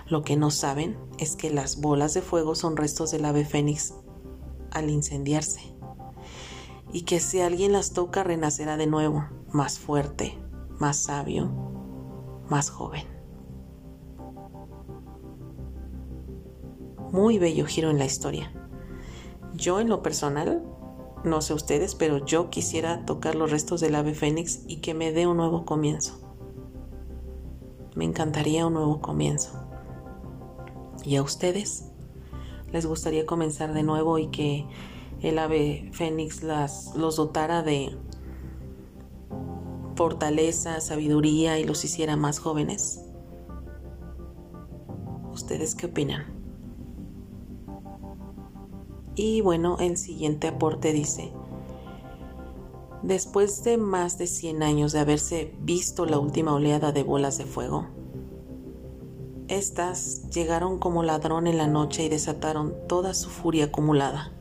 Lo 0.08 0.22
que 0.22 0.36
no 0.36 0.52
saben 0.52 0.98
es 1.18 1.36
que 1.36 1.50
las 1.50 1.82
bolas 1.82 2.14
de 2.14 2.22
fuego 2.22 2.54
son 2.54 2.78
restos 2.78 3.12
del 3.12 3.26
ave 3.26 3.46
fénix 3.46 3.96
al 4.72 4.90
incendiarse 4.90 5.74
y 6.94 7.04
que 7.04 7.20
si 7.20 7.42
alguien 7.42 7.72
las 7.72 7.94
toca 7.94 8.24
renacerá 8.24 8.78
de 8.78 8.88
nuevo, 8.88 9.26
más 9.52 9.80
fuerte, 9.80 10.38
más 10.80 10.98
sabio, 10.98 11.50
más 12.50 12.70
joven. 12.70 13.21
Muy 17.12 17.40
bello 17.40 17.66
giro 17.66 17.90
en 17.90 18.00
la 18.00 18.06
historia. 18.06 18.54
Yo 19.54 19.82
en 19.82 19.90
lo 19.90 20.02
personal, 20.02 20.64
no 21.26 21.42
sé 21.42 21.54
ustedes, 21.54 21.94
pero 21.94 22.26
yo 22.26 22.50
quisiera 22.50 23.06
tocar 23.06 23.36
los 23.36 23.52
restos 23.52 23.82
del 23.82 23.96
ave 23.96 24.14
fénix 24.14 24.62
y 24.66 24.78
que 24.78 24.94
me 24.94 25.12
dé 25.12 25.28
un 25.28 25.36
nuevo 25.36 25.66
comienzo. 25.66 26.20
Me 27.96 28.06
encantaría 28.06 28.66
un 28.66 28.76
nuevo 28.76 29.02
comienzo. 29.02 29.52
¿Y 31.04 31.18
a 31.18 31.22
ustedes? 31.22 31.90
¿Les 32.72 32.86
gustaría 32.86 33.26
comenzar 33.26 33.74
de 33.74 33.84
nuevo 33.84 34.18
y 34.18 34.28
que 34.28 34.66
el 35.20 35.38
ave 35.38 35.90
fénix 35.92 36.44
las, 36.44 36.96
los 36.96 37.18
dotara 37.18 37.62
de 37.62 37.94
fortaleza, 39.98 40.80
sabiduría 40.80 41.60
y 41.60 41.66
los 41.66 41.84
hiciera 41.84 42.16
más 42.16 42.40
jóvenes? 42.40 43.04
¿Ustedes 45.34 45.76
qué 45.76 45.88
opinan? 45.88 46.41
Y 49.16 49.42
bueno, 49.42 49.78
el 49.80 49.98
siguiente 49.98 50.48
aporte 50.48 50.94
dice, 50.94 51.34
después 53.04 53.64
de 53.64 53.78
más 53.78 54.18
de 54.18 54.28
100 54.28 54.64
años 54.64 54.92
de 54.94 55.00
haberse 55.00 55.54
visto 55.60 56.06
la 56.06 56.18
última 56.18 56.54
oleada 56.54 56.92
de 56.92 57.04
bolas 57.04 57.38
de 57.38 57.46
fuego, 57.46 57.88
estas 59.50 60.30
llegaron 60.30 60.80
como 60.80 61.04
ladrón 61.04 61.46
en 61.46 61.58
la 61.58 61.68
noche 61.68 62.06
y 62.06 62.10
desataron 62.10 62.74
toda 62.88 63.14
su 63.14 63.30
furia 63.30 63.66
acumulada. 63.66 64.32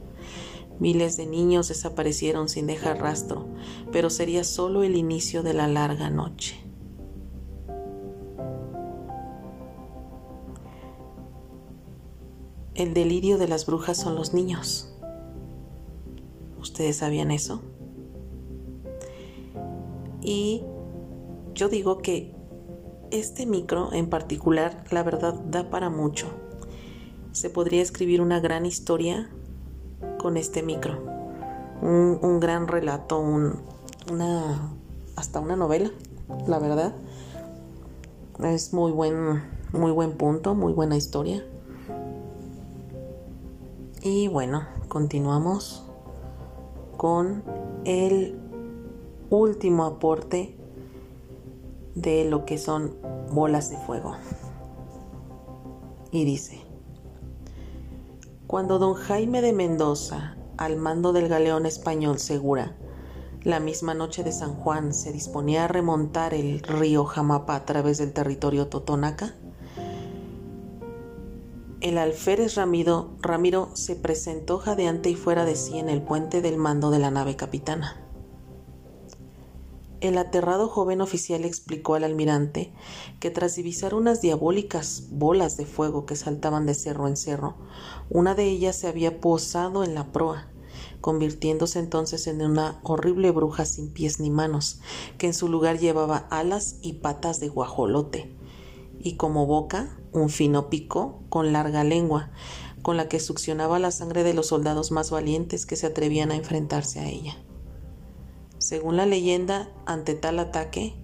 Miles 0.79 1.17
de 1.17 1.27
niños 1.27 1.67
desaparecieron 1.67 2.49
sin 2.49 2.69
dejar 2.69 3.01
rastro, 3.01 3.49
pero 3.91 4.09
sería 4.09 4.45
solo 4.45 4.85
el 4.85 4.97
inicio 4.97 5.43
de 5.43 5.53
la 5.53 5.67
larga 5.67 6.11
noche. 6.11 6.60
El 12.81 12.95
delirio 12.95 13.37
de 13.37 13.47
las 13.47 13.67
brujas 13.67 13.99
son 13.99 14.15
los 14.15 14.33
niños. 14.33 14.91
¿Ustedes 16.59 16.97
sabían 16.97 17.31
eso? 17.31 17.61
Y 20.23 20.63
yo 21.53 21.69
digo 21.69 21.99
que 21.99 22.35
este 23.11 23.45
micro 23.45 23.93
en 23.93 24.09
particular, 24.09 24.83
la 24.91 25.03
verdad, 25.03 25.35
da 25.35 25.69
para 25.69 25.91
mucho. 25.91 26.29
Se 27.33 27.51
podría 27.51 27.83
escribir 27.83 28.23
una 28.23 28.41
gran 28.41 28.65
historia 28.65 29.29
con 30.19 30.39
este 30.39 30.63
micro. 30.63 31.05
Un, 31.83 32.41
gran 32.41 32.67
relato, 32.67 33.21
una, 33.21 34.73
hasta 35.17 35.39
una 35.39 35.55
novela, 35.55 35.91
la 36.47 36.59
verdad. 36.59 36.95
Es 38.43 38.73
muy 38.73 38.91
buen, 38.91 39.43
muy 39.71 39.93
buen 39.93 40.13
punto, 40.13 40.55
muy 40.55 40.73
buena 40.73 40.97
historia. 40.97 41.45
Y 44.03 44.29
bueno, 44.29 44.67
continuamos 44.89 45.85
con 46.97 47.45
el 47.85 48.41
último 49.29 49.85
aporte 49.85 50.57
de 51.95 52.25
lo 52.25 52.47
que 52.47 52.57
son 52.57 52.97
bolas 53.31 53.69
de 53.69 53.77
fuego. 53.77 54.17
Y 56.11 56.25
dice, 56.25 56.63
cuando 58.47 58.79
don 58.79 58.95
Jaime 58.95 59.43
de 59.43 59.53
Mendoza, 59.53 60.35
al 60.57 60.79
mando 60.79 61.13
del 61.13 61.29
galeón 61.29 61.67
español 61.67 62.19
Segura, 62.19 62.75
la 63.43 63.61
misma 63.61 63.93
noche 63.93 64.25
de 64.25 64.33
San 64.33 64.55
Juan 64.55 64.95
se 64.95 65.13
disponía 65.13 65.65
a 65.65 65.69
remontar 65.69 66.33
el 66.33 66.61
río 66.61 67.05
Jamapa 67.05 67.55
a 67.55 67.67
través 67.67 67.99
del 67.99 68.15
territorio 68.15 68.69
Totonaca, 68.69 69.35
el 71.81 71.97
alférez 71.97 72.57
Ramiro, 72.57 73.17
Ramiro 73.21 73.71
se 73.75 73.97
presentó 73.97 74.59
jadeante 74.59 75.09
y 75.09 75.15
fuera 75.15 75.47
de 75.47 75.57
sí 75.57 75.79
en 75.79 75.89
el 75.89 76.03
puente 76.03 76.43
del 76.43 76.59
mando 76.59 76.91
de 76.91 76.99
la 76.99 77.11
nave 77.11 77.37
capitana. 77.37 78.07
El 80.03 80.19
aterrado 80.19 80.69
joven 80.69 81.01
oficial 81.01 81.45
explicó 81.45 81.95
al 81.95 82.05
almirante 82.05 82.73
que 83.19 83.31
tras 83.31 83.57
divisar 83.57 83.95
unas 83.95 84.21
diabólicas 84.21 85.05
bolas 85.11 85.57
de 85.57 85.65
fuego 85.67 86.05
que 86.05 86.17
saltaban 86.17 86.67
de 86.67 86.75
cerro 86.75 87.09
en 87.09 87.17
cerro, 87.17 87.57
una 88.11 88.35
de 88.35 88.45
ellas 88.45 88.77
se 88.77 88.89
había 88.89 89.21
posado 89.21 89.83
en 89.83 89.95
la 89.95 90.13
proa, 90.13 90.51
convirtiéndose 91.01 91.79
entonces 91.79 92.27
en 92.27 92.43
una 92.43 92.81
horrible 92.83 93.31
bruja 93.31 93.65
sin 93.65 93.91
pies 93.91 94.21
ni 94.21 94.31
manos, 94.31 94.81
que 95.17 95.27
en 95.27 95.35
su 95.35 95.49
lugar 95.49 95.79
llevaba 95.79 96.27
alas 96.31 96.77
y 96.83 96.95
patas 96.95 97.41
de 97.41 97.49
guajolote, 97.49 98.35
y 99.03 99.17
como 99.17 99.47
boca 99.47 99.97
un 100.13 100.29
fino 100.29 100.71
pico 100.71 101.23
con 101.29 101.53
larga 101.53 101.85
lengua, 101.85 102.31
con 102.83 102.97
la 102.97 103.09
que 103.09 103.21
succionaba 103.21 103.79
la 103.79 103.91
sangre 103.91 104.23
de 104.23 104.35
los 104.35 104.49
soldados 104.49 104.91
más 104.91 105.11
valientes 105.11 105.67
que 105.67 105.77
se 105.77 105.87
atrevían 105.87 106.31
a 106.31 106.37
enfrentarse 106.37 107.01
a 107.01 107.09
ella. 107.09 107.37
Según 108.59 108.97
la 108.97 109.07
leyenda, 109.07 109.71
ante 109.87 110.15
tal 110.15 110.39
ataque, 110.39 110.95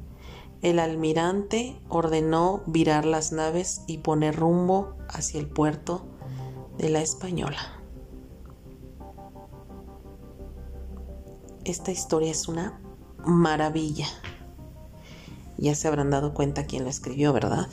el 0.62 0.78
almirante 0.78 1.80
ordenó 1.88 2.62
virar 2.66 3.04
las 3.04 3.32
naves 3.32 3.82
y 3.86 3.98
poner 3.98 4.36
rumbo 4.36 4.94
hacia 5.08 5.40
el 5.40 5.48
puerto 5.48 6.06
de 6.78 6.88
la 6.90 7.00
Española. 7.00 7.58
Esta 11.64 11.92
historia 11.92 12.30
es 12.30 12.48
una 12.48 12.80
maravilla. 13.24 14.06
Ya 15.58 15.74
se 15.74 15.88
habrán 15.88 16.10
dado 16.10 16.34
cuenta 16.34 16.66
quién 16.66 16.84
la 16.84 16.90
escribió, 16.90 17.32
¿verdad? 17.32 17.68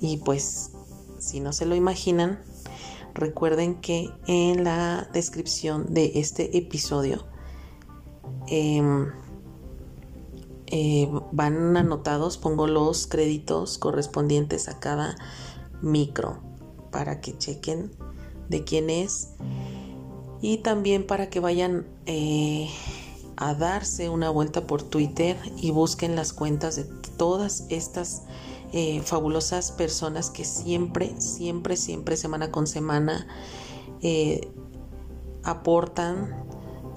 Y 0.00 0.18
pues, 0.18 0.72
si 1.18 1.40
no 1.40 1.52
se 1.52 1.66
lo 1.66 1.74
imaginan, 1.74 2.38
Recuerden 3.16 3.76
que 3.76 4.10
en 4.26 4.62
la 4.62 5.08
descripción 5.14 5.94
de 5.94 6.12
este 6.16 6.58
episodio 6.58 7.24
em, 8.46 9.10
eh, 10.66 11.08
van 11.32 11.78
anotados, 11.78 12.36
pongo 12.36 12.66
los 12.66 13.06
créditos 13.06 13.78
correspondientes 13.78 14.68
a 14.68 14.80
cada 14.80 15.16
micro 15.80 16.42
para 16.92 17.22
que 17.22 17.38
chequen 17.38 17.90
de 18.50 18.64
quién 18.64 18.90
es 18.90 19.30
y 20.42 20.58
también 20.58 21.06
para 21.06 21.30
que 21.30 21.40
vayan 21.40 21.86
eh, 22.04 22.68
a 23.36 23.54
darse 23.54 24.08
una 24.08 24.30
vuelta 24.30 24.66
por 24.66 24.82
Twitter 24.82 25.36
y 25.56 25.70
busquen 25.70 26.16
las 26.16 26.32
cuentas 26.32 26.76
de 26.76 26.84
todas 27.16 27.66
estas 27.68 28.22
eh, 28.72 29.00
fabulosas 29.02 29.72
personas 29.72 30.30
que 30.30 30.44
siempre, 30.44 31.14
siempre, 31.20 31.76
siempre, 31.76 32.16
semana 32.16 32.50
con 32.50 32.66
semana, 32.66 33.26
eh, 34.02 34.48
aportan 35.44 36.44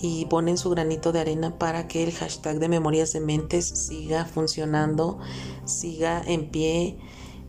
y 0.02 0.26
ponen 0.26 0.58
su 0.58 0.70
granito 0.70 1.12
de 1.12 1.20
arena 1.20 1.58
para 1.58 1.88
que 1.88 2.04
el 2.04 2.14
hashtag 2.14 2.60
de 2.60 2.70
Memorias 2.70 3.12
de 3.14 3.20
Mentes 3.20 3.66
siga 3.66 4.26
funcionando, 4.26 5.20
siga 5.66 6.22
en 6.26 6.50
pie 6.50 6.98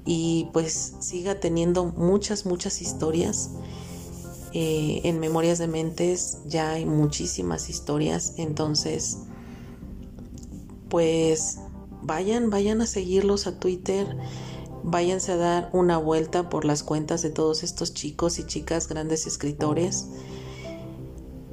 y 0.05 0.49
pues 0.53 0.95
siga 0.99 1.39
teniendo 1.39 1.85
muchas, 1.85 2.47
muchas 2.47 2.83
historias. 2.83 3.51
Eh, 4.53 5.03
en 5.05 5.21
Memorias 5.21 5.59
de 5.59 5.69
Mentes 5.69 6.39
ya 6.47 6.73
hay 6.73 6.85
muchísimas 6.85 7.71
historias, 7.71 8.35
entonces 8.37 9.19
pues 10.89 11.59
vayan, 12.03 12.51
vayan 12.51 12.81
a 12.81 12.87
seguirlos 12.87 13.47
a 13.47 13.61
Twitter, 13.61 14.17
váyanse 14.83 15.33
a 15.33 15.37
dar 15.37 15.71
una 15.73 15.99
vuelta 15.99 16.49
por 16.49 16.65
las 16.65 16.83
cuentas 16.83 17.23
de 17.23 17.31
todos 17.31 17.63
estos 17.63 17.95
chicos 17.95 18.41
y 18.41 18.45
chicas 18.45 18.89
grandes 18.89 19.27
escritores 19.27 20.09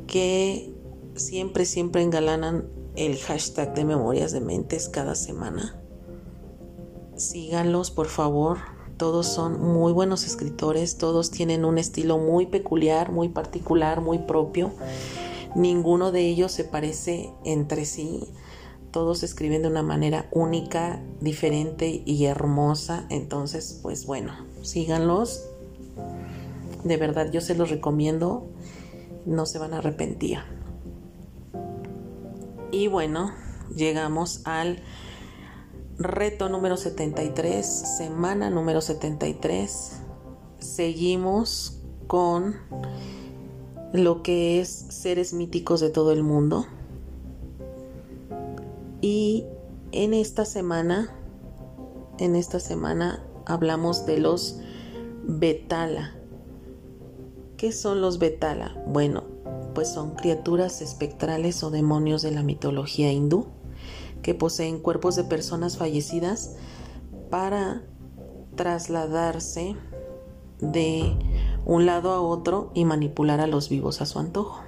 que 0.08 0.74
siempre, 1.16 1.66
siempre 1.66 2.02
engalanan 2.02 2.68
el 2.96 3.18
hashtag 3.18 3.76
de 3.76 3.86
Memorias 3.86 4.32
de 4.32 4.42
Mentes 4.42 4.90
cada 4.90 5.14
semana. 5.14 5.80
Síganlos, 7.16 7.92
por 7.92 8.08
favor. 8.08 8.58
Todos 8.98 9.28
son 9.28 9.62
muy 9.62 9.94
buenos 9.94 10.26
escritores, 10.26 10.98
todos 10.98 11.32
tienen 11.32 11.66
un 11.66 11.78
estilo 11.78 12.18
muy 12.18 12.48
peculiar, 12.48 13.12
muy 13.12 13.30
particular, 13.30 14.02
muy 14.02 14.20
propio. 14.20 14.72
Ninguno 15.56 16.12
de 16.12 16.22
ellos 16.22 16.52
se 16.52 16.64
parece 16.64 17.32
entre 17.44 17.86
sí 17.86 18.28
todos 18.98 19.22
escriben 19.22 19.62
de 19.62 19.68
una 19.68 19.84
manera 19.84 20.28
única, 20.32 21.04
diferente 21.20 22.02
y 22.04 22.26
hermosa. 22.26 23.06
Entonces, 23.10 23.80
pues 23.84 24.08
bueno, 24.08 24.34
síganlos. 24.64 25.44
De 26.84 26.98
verdad, 26.98 27.32
yo 27.32 27.42
se 27.42 27.54
los 27.54 27.70
recomiendo. 27.70 28.48
No 29.26 29.46
se 29.46 29.60
van 29.60 29.74
a 29.74 29.80
arrepentir. 29.80 30.40
Y 32.72 32.88
bueno, 32.88 33.34
llegamos 33.76 34.42
al 34.46 34.80
reto 35.98 36.48
número 36.48 36.78
73, 36.78 37.66
semana 37.66 38.50
número 38.50 38.82
73. 38.82 40.02
Seguimos 40.60 41.80
con 42.08 42.56
lo 43.94 44.22
que 44.22 44.62
es 44.62 44.70
seres 44.70 45.34
míticos 45.34 45.80
de 45.80 45.90
todo 45.90 46.12
el 46.12 46.24
mundo. 46.24 46.66
Y 49.02 49.46
en 49.92 50.14
esta 50.14 50.46
semana, 50.46 51.16
en 52.20 52.36
esta 52.36 52.60
semana 52.60 53.24
hablamos 53.46 54.06
de 54.06 54.20
los 54.20 54.60
Betala. 55.24 56.16
¿Qué 57.58 57.72
son 57.72 58.02
los 58.02 58.20
Betala? 58.20 58.76
Bueno, 58.88 59.24
pues 59.74 59.90
son 59.90 60.12
criaturas 60.12 60.82
espectrales 60.82 61.64
o 61.64 61.72
demonios 61.72 62.22
de 62.22 62.32
la 62.32 62.44
mitología 62.44 63.12
hindú 63.12 63.48
que 64.22 64.34
poseen 64.34 64.80
cuerpos 64.80 65.16
de 65.16 65.24
personas 65.24 65.78
fallecidas 65.78 66.56
para 67.30 67.84
trasladarse 68.56 69.76
de 70.60 71.16
un 71.66 71.86
lado 71.86 72.12
a 72.12 72.22
otro 72.22 72.72
y 72.74 72.86
manipular 72.86 73.40
a 73.40 73.48
los 73.48 73.70
vivos 73.70 74.02
a 74.02 74.06
su 74.06 74.20
antojo. 74.20 74.64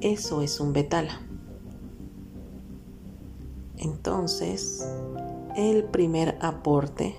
Eso 0.00 0.42
es 0.42 0.60
un 0.60 0.72
betala. 0.72 1.20
Entonces, 3.76 4.88
el 5.56 5.84
primer 5.84 6.38
aporte 6.40 7.16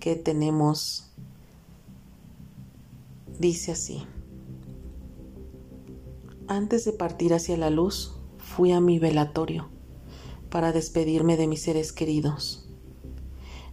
que 0.00 0.14
tenemos 0.14 1.10
dice 3.38 3.72
así. 3.72 4.06
Antes 6.48 6.84
de 6.84 6.92
partir 6.92 7.34
hacia 7.34 7.56
la 7.56 7.70
luz, 7.70 8.12
fui 8.38 8.70
a 8.70 8.80
mi 8.80 9.00
velatorio 9.00 9.68
para 10.48 10.70
despedirme 10.70 11.36
de 11.36 11.48
mis 11.48 11.62
seres 11.62 11.92
queridos. 11.92 12.68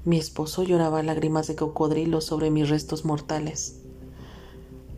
Mi 0.05 0.17
esposo 0.17 0.63
lloraba 0.63 1.03
lágrimas 1.03 1.45
de 1.45 1.55
cocodrilo 1.55 2.19
sobre 2.19 2.49
mis 2.49 2.69
restos 2.69 3.05
mortales. 3.05 3.79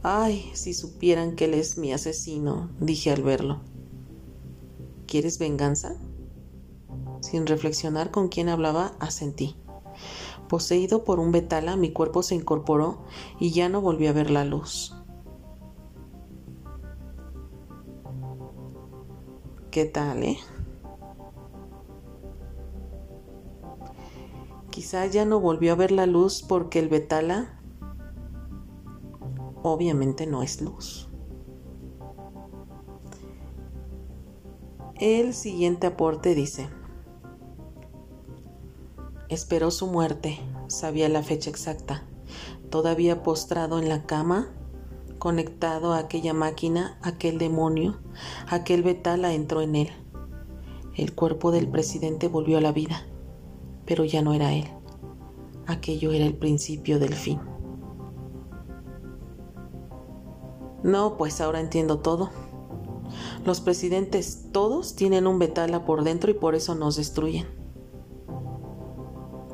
Ay, 0.04 0.50
si 0.54 0.74
supieran 0.74 1.36
que 1.36 1.46
él 1.46 1.54
es 1.54 1.78
mi 1.78 1.92
asesino, 1.92 2.70
dije 2.80 3.12
al 3.12 3.24
verlo. 3.24 3.60
¿Quieres 5.06 5.38
venganza? 5.38 5.98
Sin 7.20 7.46
reflexionar 7.46 8.10
con 8.10 8.30
quién 8.30 8.48
hablaba, 8.48 8.96
asentí. 9.02 9.58
Poseído 10.48 11.04
por 11.04 11.20
un 11.20 11.34
betala, 11.34 11.76
mi 11.76 11.92
cuerpo 11.92 12.24
se 12.24 12.36
incorporó 12.36 13.00
y 13.38 13.52
ya 13.52 13.68
no 13.68 13.82
volví 13.82 14.08
a 14.08 14.14
ver 14.14 14.30
la 14.32 14.46
luz. 14.46 14.95
¿Qué 19.76 19.84
tal, 19.84 20.24
eh? 20.24 20.38
Quizá 24.70 25.06
ya 25.08 25.26
no 25.26 25.42
volvió 25.42 25.74
a 25.74 25.76
ver 25.76 25.92
la 25.92 26.06
luz 26.06 26.42
porque 26.42 26.80
el 26.80 26.88
betala 26.88 27.60
obviamente 29.64 30.28
no 30.28 30.44
es 30.44 30.62
luz. 30.62 31.10
El 34.98 35.34
siguiente 35.34 35.88
aporte 35.88 36.36
dice, 36.36 36.70
esperó 39.28 39.72
su 39.72 39.88
muerte, 39.88 40.40
sabía 40.68 41.10
la 41.10 41.22
fecha 41.22 41.50
exacta, 41.50 42.08
todavía 42.70 43.24
postrado 43.24 43.78
en 43.80 43.90
la 43.90 44.06
cama, 44.06 44.54
conectado 45.26 45.94
a 45.94 45.98
aquella 45.98 46.36
máquina, 46.36 47.00
aquel 47.02 47.40
demonio, 47.40 47.98
aquel 48.48 48.84
betala 48.84 49.34
entró 49.34 49.62
en 49.62 49.76
él. 49.76 49.90
El 50.94 51.16
cuerpo 51.16 51.52
del 51.52 51.68
presidente 51.68 52.28
volvió 52.28 52.60
a 52.60 52.62
la 52.62 52.72
vida, 52.72 53.08
pero 53.88 54.06
ya 54.06 54.22
no 54.22 54.36
era 54.36 54.54
él. 54.54 54.68
Aquello 55.66 56.12
era 56.12 56.26
el 56.28 56.36
principio 56.36 57.00
del 57.00 57.16
fin. 57.16 57.40
No, 60.84 61.18
pues 61.18 61.42
ahora 61.42 61.60
entiendo 61.60 62.02
todo. 62.02 62.30
Los 63.46 63.62
presidentes 63.62 64.52
todos 64.52 64.96
tienen 64.96 65.26
un 65.26 65.40
betala 65.40 65.86
por 65.86 66.04
dentro 66.04 66.30
y 66.30 66.36
por 66.36 66.54
eso 66.54 66.76
nos 66.76 66.98
destruyen. 66.98 67.48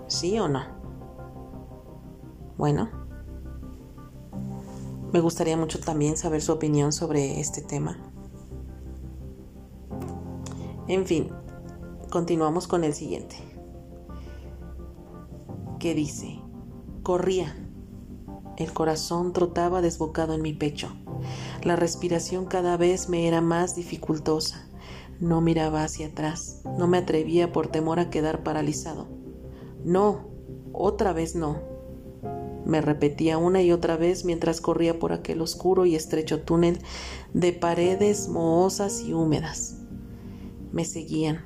¿Sí 0.08 0.38
o 0.38 0.50
no? 0.50 0.64
Bueno, 2.58 3.01
me 5.12 5.20
gustaría 5.20 5.58
mucho 5.58 5.80
también 5.80 6.18
saber 6.18 6.42
su 6.42 6.54
opinión 6.54 6.94
sobre 6.94 7.40
este 7.40 7.62
tema. 7.62 7.98
En 10.88 11.06
fin, 11.06 11.30
continuamos 12.10 12.68
con 12.68 12.84
el 12.84 12.94
siguiente. 12.94 13.36
¿Qué 15.80 15.96
dice? 15.96 16.40
Corría. 17.04 17.56
El 18.58 18.74
corazón 18.74 19.34
trotaba 19.34 19.82
desbocado 19.82 20.34
en 20.34 20.42
mi 20.42 20.54
pecho. 20.54 20.90
La 21.64 21.76
respiración 21.76 22.46
cada 22.46 22.78
vez 22.78 23.10
me 23.10 23.28
era 23.28 23.42
más 23.42 23.76
dificultosa. 23.76 24.68
No 25.20 25.42
miraba 25.42 25.84
hacia 25.84 26.08
atrás. 26.08 26.62
No 26.78 26.88
me 26.88 27.00
atrevía 27.00 27.52
por 27.52 27.68
temor 27.68 28.00
a 28.00 28.10
quedar 28.10 28.44
paralizado. 28.44 29.08
No, 29.84 30.28
otra 30.74 31.14
vez 31.14 31.36
no. 31.36 31.71
Me 32.66 32.82
repetía 32.82 33.38
una 33.38 33.62
y 33.62 33.72
otra 33.72 33.98
vez 33.98 34.26
mientras 34.26 34.62
corría 34.62 35.00
por 35.00 35.14
aquel 35.14 35.42
oscuro 35.42 35.86
y 35.86 35.96
estrecho 35.96 36.42
túnel 36.42 36.80
de 37.34 37.54
paredes 37.54 38.28
mohosas 38.28 39.02
y 39.02 39.14
húmedas. 39.14 39.78
Me 40.72 40.86
seguían. 40.86 41.44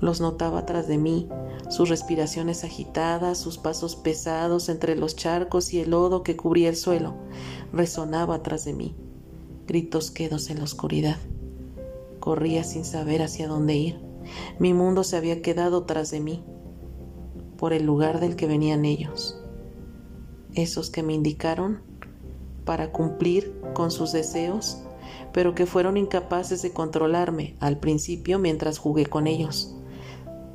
Los 0.00 0.20
notaba 0.20 0.66
tras 0.66 0.88
de 0.88 0.98
mí, 0.98 1.28
sus 1.68 1.88
respiraciones 1.88 2.64
agitadas, 2.64 3.38
sus 3.38 3.58
pasos 3.58 3.96
pesados 3.96 4.68
entre 4.68 4.96
los 4.96 5.16
charcos 5.16 5.72
y 5.72 5.80
el 5.80 5.90
lodo 5.90 6.22
que 6.22 6.36
cubría 6.36 6.68
el 6.68 6.76
suelo, 6.76 7.14
resonaba 7.72 8.42
tras 8.42 8.64
de 8.64 8.72
mí 8.72 8.96
gritos 9.66 10.10
quedos 10.10 10.50
en 10.50 10.58
la 10.58 10.64
oscuridad. 10.64 11.16
Corría 12.20 12.64
sin 12.64 12.84
saber 12.84 13.22
hacia 13.22 13.48
dónde 13.48 13.74
ir. 13.74 14.00
Mi 14.58 14.74
mundo 14.74 15.04
se 15.04 15.16
había 15.16 15.42
quedado 15.42 15.84
tras 15.84 16.10
de 16.10 16.20
mí, 16.20 16.44
por 17.56 17.72
el 17.72 17.84
lugar 17.84 18.20
del 18.20 18.36
que 18.36 18.46
venían 18.46 18.84
ellos, 18.84 19.41
esos 20.54 20.90
que 20.90 21.02
me 21.02 21.14
indicaron 21.14 21.80
para 22.64 22.92
cumplir 22.92 23.60
con 23.74 23.90
sus 23.90 24.12
deseos, 24.12 24.78
pero 25.32 25.54
que 25.54 25.66
fueron 25.66 25.96
incapaces 25.96 26.62
de 26.62 26.72
controlarme 26.72 27.56
al 27.60 27.78
principio 27.78 28.38
mientras 28.38 28.78
jugué 28.78 29.06
con 29.06 29.26
ellos. 29.26 29.74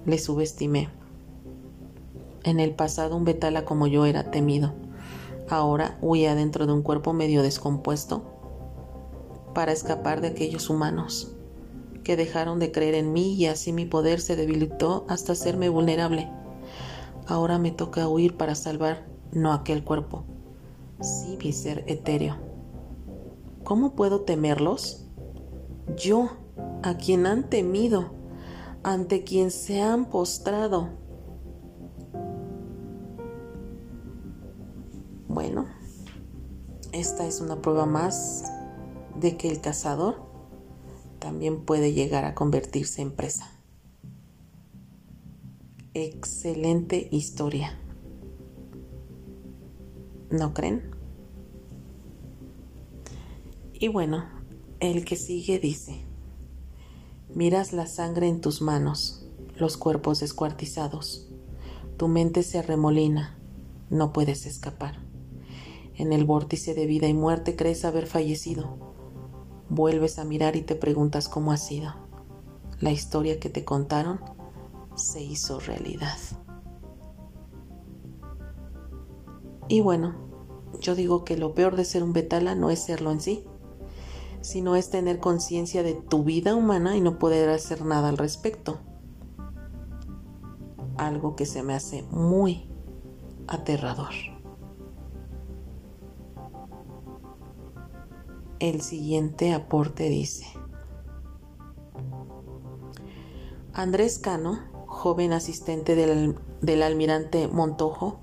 Les 0.06 0.24
subestimé. 0.24 0.90
En 2.44 2.60
el 2.60 2.74
pasado 2.74 3.16
un 3.18 3.26
betala 3.26 3.66
como 3.66 3.88
yo 3.88 4.06
era 4.06 4.32
temido. 4.32 4.74
Ahora 5.50 5.98
huía 6.02 6.36
dentro 6.36 6.66
de 6.66 6.74
un 6.74 6.82
cuerpo 6.82 7.14
medio 7.14 7.42
descompuesto 7.44 8.24
para 9.54 9.72
escapar 9.72 10.22
de 10.22 10.28
aquellos 10.28 10.70
humanos 10.70 11.34
que 12.04 12.16
dejaron 12.16 12.58
de 12.60 12.72
creer 12.72 12.96
en 12.96 13.12
mí 13.12 13.34
y 13.34 13.48
así 13.48 13.74
mi 13.74 13.86
poder 13.86 14.22
se 14.22 14.38
debilitó 14.38 15.06
hasta 15.10 15.34
hacerme 15.34 15.68
vulnerable. 15.68 16.30
Ahora 17.28 17.60
me 17.60 17.72
toca 17.72 18.08
huir 18.08 18.38
para 18.38 18.56
salvar 18.56 19.06
no 19.32 19.54
aquel 19.54 19.84
cuerpo, 19.84 20.26
sí 21.02 21.38
mi 21.44 21.52
ser 21.54 21.84
etéreo. 21.88 22.38
¿Cómo 23.63 23.96
puedo 23.96 24.22
temerlos? 24.22 25.06
Yo, 25.98 26.30
a 26.84 26.96
quien 26.98 27.26
han 27.26 27.50
temido, 27.50 28.12
ante 28.84 29.24
quien 29.24 29.52
se 29.52 29.82
han 29.82 30.06
postrado. 30.06 30.90
Bueno, 35.28 35.66
esta 36.94 37.28
es 37.28 37.42
una 37.42 37.62
prueba 37.62 37.86
más 37.86 38.52
de 39.20 39.38
que 39.38 39.50
el 39.50 39.62
cazador 39.62 40.28
también 41.20 41.66
puede 41.66 41.94
llegar 41.94 42.26
a 42.26 42.36
convertirse 42.36 43.02
en 43.02 43.12
presa. 43.12 43.52
Excelente 45.94 47.08
historia. 47.12 47.78
¿No 50.30 50.54
creen? 50.54 50.92
Y 53.74 53.88
bueno, 53.88 54.26
el 54.80 55.06
que 55.06 55.16
sigue 55.16 55.60
dice, 55.60 56.04
miras 57.34 57.74
la 57.74 57.86
sangre 57.88 58.28
en 58.28 58.42
tus 58.42 58.62
manos, 58.62 59.28
los 59.56 59.78
cuerpos 59.78 60.20
descuartizados, 60.20 61.30
tu 61.98 62.08
mente 62.08 62.44
se 62.44 62.60
arremolina, 62.60 63.38
no 63.90 64.13
puedes 64.13 64.46
escapar. 64.46 65.00
En 65.96 66.13
el 66.13 66.26
vórtice 66.26 66.74
de 66.74 66.86
vida 66.86 67.08
y 67.08 67.13
muerte 67.13 67.56
crees 67.56 67.86
haber 67.86 68.08
fallecido, 68.08 68.88
Vuelves 69.70 70.18
a 70.18 70.24
mirar 70.24 70.56
y 70.56 70.62
te 70.62 70.76
preguntas 70.76 71.28
cómo 71.28 71.52
ha 71.52 71.58
sido. 71.58 71.94
La 72.80 72.92
historia 72.92 73.38
que 73.38 73.50
te 73.50 73.66
contaron 73.66 74.22
se 74.96 75.22
hizo 75.22 75.60
realidad. 75.60 76.18
Y 79.67 79.82
bueno, 79.82 80.15
yo 80.80 80.95
digo 80.95 81.23
que 81.23 81.38
lo 81.38 81.53
peor 81.53 81.75
de 81.75 81.86
ser 81.86 82.03
un 82.03 82.13
betala 82.13 82.56
no 82.56 82.69
es 82.69 82.80
serlo 82.80 83.12
en 83.12 83.21
sí, 83.21 83.45
sino 84.41 84.75
es 84.75 84.89
tener 84.89 85.19
conciencia 85.19 85.84
de 85.84 85.93
tu 85.93 86.23
vida 86.23 86.56
humana 86.56 86.95
y 86.95 87.01
no 87.01 87.19
poder 87.19 87.49
hacer 87.49 87.84
nada 87.84 88.10
al 88.10 88.17
respecto. 88.17 88.80
Algo 90.97 91.36
que 91.36 91.45
se 91.45 91.63
me 91.63 91.73
hace 91.73 92.03
muy 92.03 92.69
aterrador. 93.47 94.13
El 98.60 98.82
siguiente 98.82 99.53
aporte 99.53 100.10
dice, 100.10 100.47
Andrés 103.73 104.17
Cano, 104.17 104.58
joven 104.88 105.34
asistente 105.34 105.93
del, 105.93 106.82
almirante 106.82 107.47
Montojo, 107.47 108.19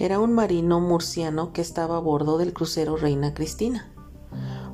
era 0.00 0.20
un 0.20 0.32
marino 0.32 0.78
murciano 0.78 1.52
que 1.52 1.60
estaba 1.60 1.96
a 1.96 2.00
bordo 2.00 2.38
del 2.38 2.52
crucero 2.52 2.96
Reina 2.96 3.34
Cristina. 3.34 3.92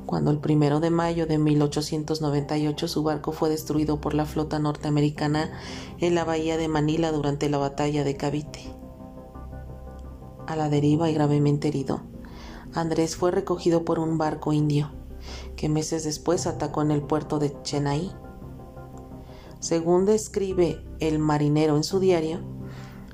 Cuando 0.05 0.31
el 0.31 0.39
primero 0.39 0.81
de 0.81 0.91
mayo 0.91 1.27
de 1.27 1.39
1898 1.39 2.89
su 2.89 3.03
barco 3.03 3.33
fue 3.33 3.49
destruido 3.49 4.03
por 4.03 4.13
la 4.13 4.27
flota 4.27 4.59
norteamericana 4.59 5.51
en 5.99 6.15
la 6.15 6.25
bahía 6.25 6.59
de 6.59 6.69
Manila 6.69 7.11
durante 7.11 7.49
la 7.49 7.57
batalla 7.57 8.05
de 8.05 8.17
Cavite. 8.17 8.61
a 10.47 10.57
la 10.57 10.69
deriva 10.69 11.09
y 11.09 11.15
gravemente 11.15 11.69
herido, 11.69 12.03
Andrés 12.75 13.17
fue 13.17 13.31
recogido 13.31 13.87
por 13.87 13.99
un 13.99 14.19
barco 14.19 14.53
indio 14.53 14.91
que 15.57 15.71
meses 15.71 16.05
después 16.05 16.47
atacó 16.47 16.83
en 16.83 16.91
el 16.91 17.01
puerto 17.01 17.39
de 17.39 17.57
Chennai. 17.63 18.13
Según 19.59 20.05
describe 20.05 20.85
el 21.01 21.19
marinero 21.19 21.77
en 21.77 21.85
su 21.85 21.99
diario, 21.99 22.41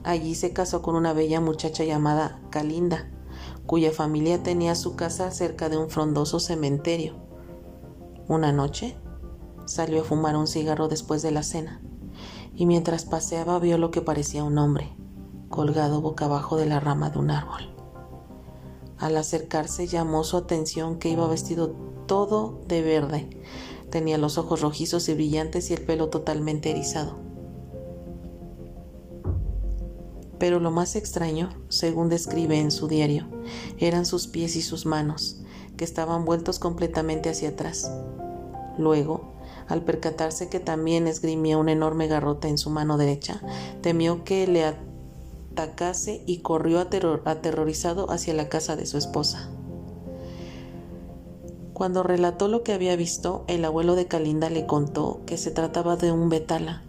allí 0.04 0.34
se 0.34 0.52
casó 0.52 0.82
con 0.82 0.94
una 0.94 1.12
bella 1.12 1.40
muchacha 1.40 1.84
llamada 1.84 2.40
Kalinda, 2.50 3.10
cuya 3.66 3.92
familia 3.92 4.42
tenía 4.42 4.74
su 4.74 4.96
casa 4.96 5.30
cerca 5.30 5.68
de 5.68 5.76
un 5.76 5.90
frondoso 5.90 6.40
cementerio. 6.40 7.14
Una 8.28 8.52
noche 8.52 8.96
salió 9.64 10.00
a 10.02 10.04
fumar 10.04 10.36
un 10.36 10.46
cigarro 10.46 10.88
después 10.88 11.22
de 11.22 11.30
la 11.30 11.42
cena 11.42 11.80
y 12.54 12.66
mientras 12.66 13.04
paseaba 13.04 13.58
vio 13.58 13.78
lo 13.78 13.90
que 13.90 14.02
parecía 14.02 14.44
un 14.44 14.58
hombre, 14.58 14.92
colgado 15.48 16.00
boca 16.00 16.26
abajo 16.26 16.56
de 16.56 16.66
la 16.66 16.80
rama 16.80 17.10
de 17.10 17.18
un 17.18 17.30
árbol. 17.30 17.74
Al 18.98 19.16
acercarse 19.16 19.86
llamó 19.86 20.24
su 20.24 20.36
atención 20.36 20.98
que 20.98 21.08
iba 21.08 21.26
vestido 21.26 21.74
todo 22.06 22.60
de 22.66 22.82
verde. 22.82 23.30
Tenía 23.90 24.18
los 24.18 24.36
ojos 24.36 24.60
rojizos 24.60 25.08
y 25.08 25.14
brillantes 25.14 25.70
y 25.70 25.74
el 25.74 25.82
pelo 25.82 26.08
totalmente 26.10 26.70
erizado. 26.70 27.30
Pero 30.40 30.59
lo 30.59 30.72
más 30.72 30.96
extraño, 30.96 31.50
según 31.68 32.09
describe 32.09 32.59
en 32.59 32.72
su 32.72 32.88
diario, 32.88 33.26
eran 33.79 34.07
sus 34.07 34.26
pies 34.26 34.57
y 34.57 34.62
sus 34.62 34.87
manos, 34.87 35.42
que 35.76 35.85
estaban 35.85 36.24
vueltos 36.24 36.59
completamente 36.59 37.29
hacia 37.29 37.50
atrás. 37.50 37.92
Luego, 38.79 39.35
al 39.68 39.85
percatarse 39.85 40.48
que 40.48 40.59
también 40.59 41.07
esgrimía 41.07 41.59
un 41.59 41.68
enorme 41.68 42.09
garrote 42.09 42.48
en 42.48 42.59
su 42.59 42.70
mano 42.70 42.96
derecha, 42.96 43.42
temió 43.83 44.24
que 44.24 44.46
le 44.46 44.64
atacase 44.64 46.24
y 46.26 46.38
corrió 46.38 46.81
aterrorizado 46.81 48.11
hacia 48.11 48.35
la 48.35 48.48
casa 48.48 48.76
de 48.76 48.87
su 48.87 48.96
esposa. 48.96 49.50
Cuando 51.74 52.03
relató 52.03 52.48
lo 52.48 52.62
que 52.62 52.72
había 52.72 52.96
visto, 52.96 53.44
el 53.46 53.64
abuelo 53.64 53.94
de 53.94 54.07
Calinda 54.07 54.48
le 54.50 54.66
contó 54.66 55.20
que 55.26 55.37
se 55.37 55.50
trataba 55.50 55.96
de 55.96 56.12
un 56.12 56.29
betala, 56.31 56.83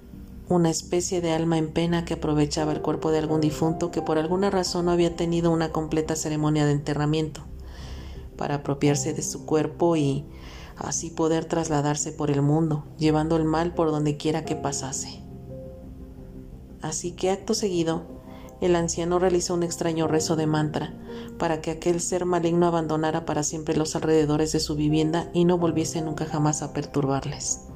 una 0.52 0.70
especie 0.70 1.22
de 1.22 1.32
alma 1.32 1.58
en 1.58 1.72
pena 1.72 2.04
que 2.04 2.16
aprovechaba 2.16 2.74
el 2.74 2.82
cuerpo 2.82 3.10
de 3.12 3.20
algún 3.20 3.40
difunto 3.40 3.90
que 3.90 4.02
por 4.02 4.18
alguna 4.18 4.50
razón 4.50 4.86
no 4.86 4.92
había 4.92 5.16
tenido 5.16 5.50
una 5.50 5.72
completa 5.72 6.18
ceremonia 6.18 6.66
de 6.66 6.74
enterramiento, 6.74 7.42
para 8.36 8.56
apropiarse 8.56 9.14
de 9.14 9.22
su 9.22 9.46
cuerpo 9.46 9.96
y 9.96 10.26
así 10.76 11.10
poder 11.10 11.46
trasladarse 11.46 12.12
por 12.12 12.32
el 12.32 12.42
mundo, 12.42 12.84
llevando 12.98 13.38
el 13.38 13.46
mal 13.46 13.74
por 13.74 13.92
donde 13.92 14.18
quiera 14.18 14.44
que 14.44 14.58
pasase. 14.58 15.24
Así 16.82 17.14
que 17.14 17.30
acto 17.30 17.54
seguido, 17.54 18.04
el 18.60 18.76
anciano 18.76 19.20
realizó 19.20 19.54
un 19.54 19.64
extraño 19.64 20.08
rezo 20.08 20.36
de 20.36 20.48
mantra 20.48 20.94
para 21.40 21.62
que 21.62 21.72
aquel 21.72 22.02
ser 22.02 22.26
maligno 22.26 22.68
abandonara 22.68 23.26
para 23.26 23.44
siempre 23.44 23.78
los 23.78 23.96
alrededores 23.96 24.52
de 24.52 24.60
su 24.60 24.76
vivienda 24.76 25.30
y 25.34 25.46
no 25.46 25.58
volviese 25.58 26.02
nunca 26.02 26.26
jamás 26.26 26.62
a 26.62 26.74
perturbarles. 26.74 27.71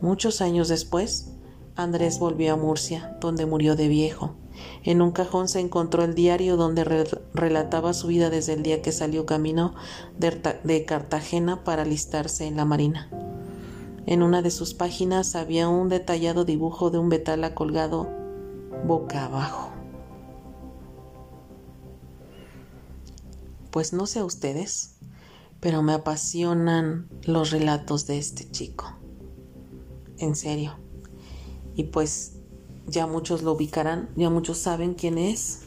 Muchos 0.00 0.40
años 0.40 0.68
después, 0.68 1.32
Andrés 1.76 2.18
volvió 2.18 2.54
a 2.54 2.56
Murcia, 2.56 3.16
donde 3.20 3.46
murió 3.46 3.76
de 3.76 3.88
viejo. 3.88 4.34
En 4.82 5.02
un 5.02 5.12
cajón 5.12 5.48
se 5.48 5.60
encontró 5.60 6.04
el 6.04 6.14
diario 6.14 6.56
donde 6.56 6.84
relataba 7.34 7.92
su 7.92 8.08
vida 8.08 8.30
desde 8.30 8.54
el 8.54 8.62
día 8.62 8.82
que 8.82 8.92
salió 8.92 9.26
camino 9.26 9.74
de 10.18 10.84
Cartagena 10.86 11.64
para 11.64 11.82
alistarse 11.82 12.46
en 12.46 12.56
la 12.56 12.64
Marina. 12.64 13.08
En 14.06 14.22
una 14.22 14.42
de 14.42 14.50
sus 14.50 14.74
páginas 14.74 15.36
había 15.36 15.68
un 15.68 15.88
detallado 15.88 16.44
dibujo 16.44 16.90
de 16.90 16.98
un 16.98 17.08
betala 17.08 17.54
colgado 17.54 18.08
boca 18.86 19.26
abajo. 19.26 19.70
Pues 23.70 23.92
no 23.92 24.06
sé 24.06 24.18
a 24.18 24.24
ustedes, 24.24 24.96
pero 25.60 25.82
me 25.82 25.92
apasionan 25.92 27.08
los 27.22 27.50
relatos 27.50 28.06
de 28.06 28.18
este 28.18 28.50
chico. 28.50 28.99
En 30.20 30.36
serio. 30.36 30.74
Y 31.74 31.84
pues 31.84 32.36
ya 32.86 33.06
muchos 33.06 33.42
lo 33.42 33.52
ubicarán, 33.52 34.10
ya 34.16 34.28
muchos 34.30 34.58
saben 34.58 34.94
quién 34.94 35.16
es. 35.16 35.62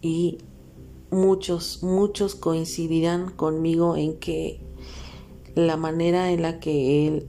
Y 0.00 0.38
muchos, 1.10 1.82
muchos 1.82 2.34
coincidirán 2.34 3.30
conmigo 3.30 3.96
en 3.96 4.18
que 4.18 4.60
la 5.54 5.76
manera 5.76 6.30
en 6.30 6.40
la 6.40 6.58
que 6.58 7.06
él 7.06 7.28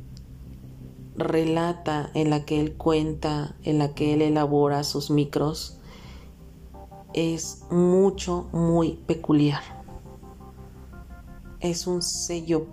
relata, 1.15 2.09
en 2.13 2.29
la 2.29 2.45
que 2.45 2.61
él 2.61 2.77
cuenta, 2.77 3.57
en 3.63 3.77
la 3.77 3.93
que 3.93 4.13
él 4.13 4.21
elabora 4.21 4.85
sus 4.85 5.11
micros, 5.11 5.79
es 7.13 7.63
mucho, 7.69 8.47
muy 8.53 8.93
peculiar. 9.05 9.61
Es 11.59 11.87
un 11.87 12.01
sello 12.01 12.67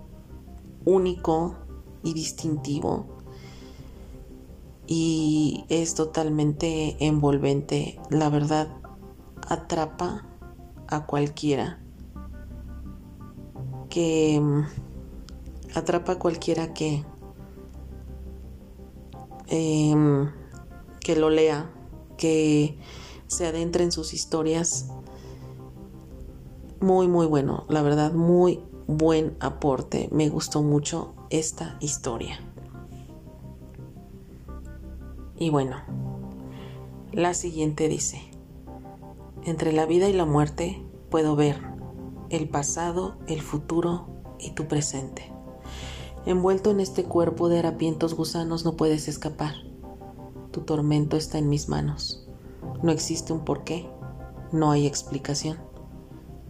único 0.85 1.55
y 2.03 2.13
distintivo 2.13 3.07
y 4.87 5.65
es 5.69 5.93
totalmente 5.93 6.97
envolvente. 7.05 7.99
La 8.09 8.29
verdad, 8.29 8.69
atrapa 9.47 10.25
a 10.87 11.05
cualquiera 11.05 11.79
que 13.89 14.41
atrapa 15.75 16.13
a 16.13 16.19
cualquiera 16.19 16.73
que 16.73 17.03
Em, 19.51 20.29
que 20.99 21.15
lo 21.15 21.31
lea, 21.31 21.71
que 22.17 22.77
se 23.25 23.47
adentre 23.47 23.83
en 23.83 23.91
sus 23.91 24.13
historias. 24.13 24.89
Muy, 26.79 27.07
muy 27.07 27.25
bueno, 27.25 27.65
la 27.67 27.81
verdad, 27.81 28.13
muy 28.13 28.61
buen 28.85 29.35
aporte. 29.39 30.07
Me 30.11 30.29
gustó 30.29 30.61
mucho 30.61 31.13
esta 31.29 31.77
historia. 31.79 32.39
Y 35.37 35.49
bueno, 35.49 35.77
la 37.11 37.33
siguiente 37.33 37.87
dice, 37.87 38.21
entre 39.45 39.71
la 39.71 39.85
vida 39.85 40.09
y 40.09 40.13
la 40.13 40.25
muerte 40.25 40.83
puedo 41.09 41.35
ver 41.35 41.61
el 42.29 42.49
pasado, 42.49 43.15
el 43.27 43.41
futuro 43.41 44.07
y 44.39 44.51
tu 44.51 44.67
presente. 44.67 45.31
Envuelto 46.25 46.71
en 46.71 46.79
este 46.79 47.05
cuerpo 47.05 47.49
de 47.49 47.59
harapientos 47.59 48.13
gusanos 48.13 48.65
no 48.65 48.75
puedes 48.75 49.07
escapar. 49.07 49.55
Tu 50.51 50.61
tormento 50.61 51.17
está 51.17 51.37
en 51.37 51.49
mis 51.49 51.69
manos. 51.69 52.27
No 52.83 52.91
existe 52.91 53.33
un 53.33 53.45
porqué, 53.45 53.89
no 54.51 54.71
hay 54.71 54.85
explicación. 54.85 55.57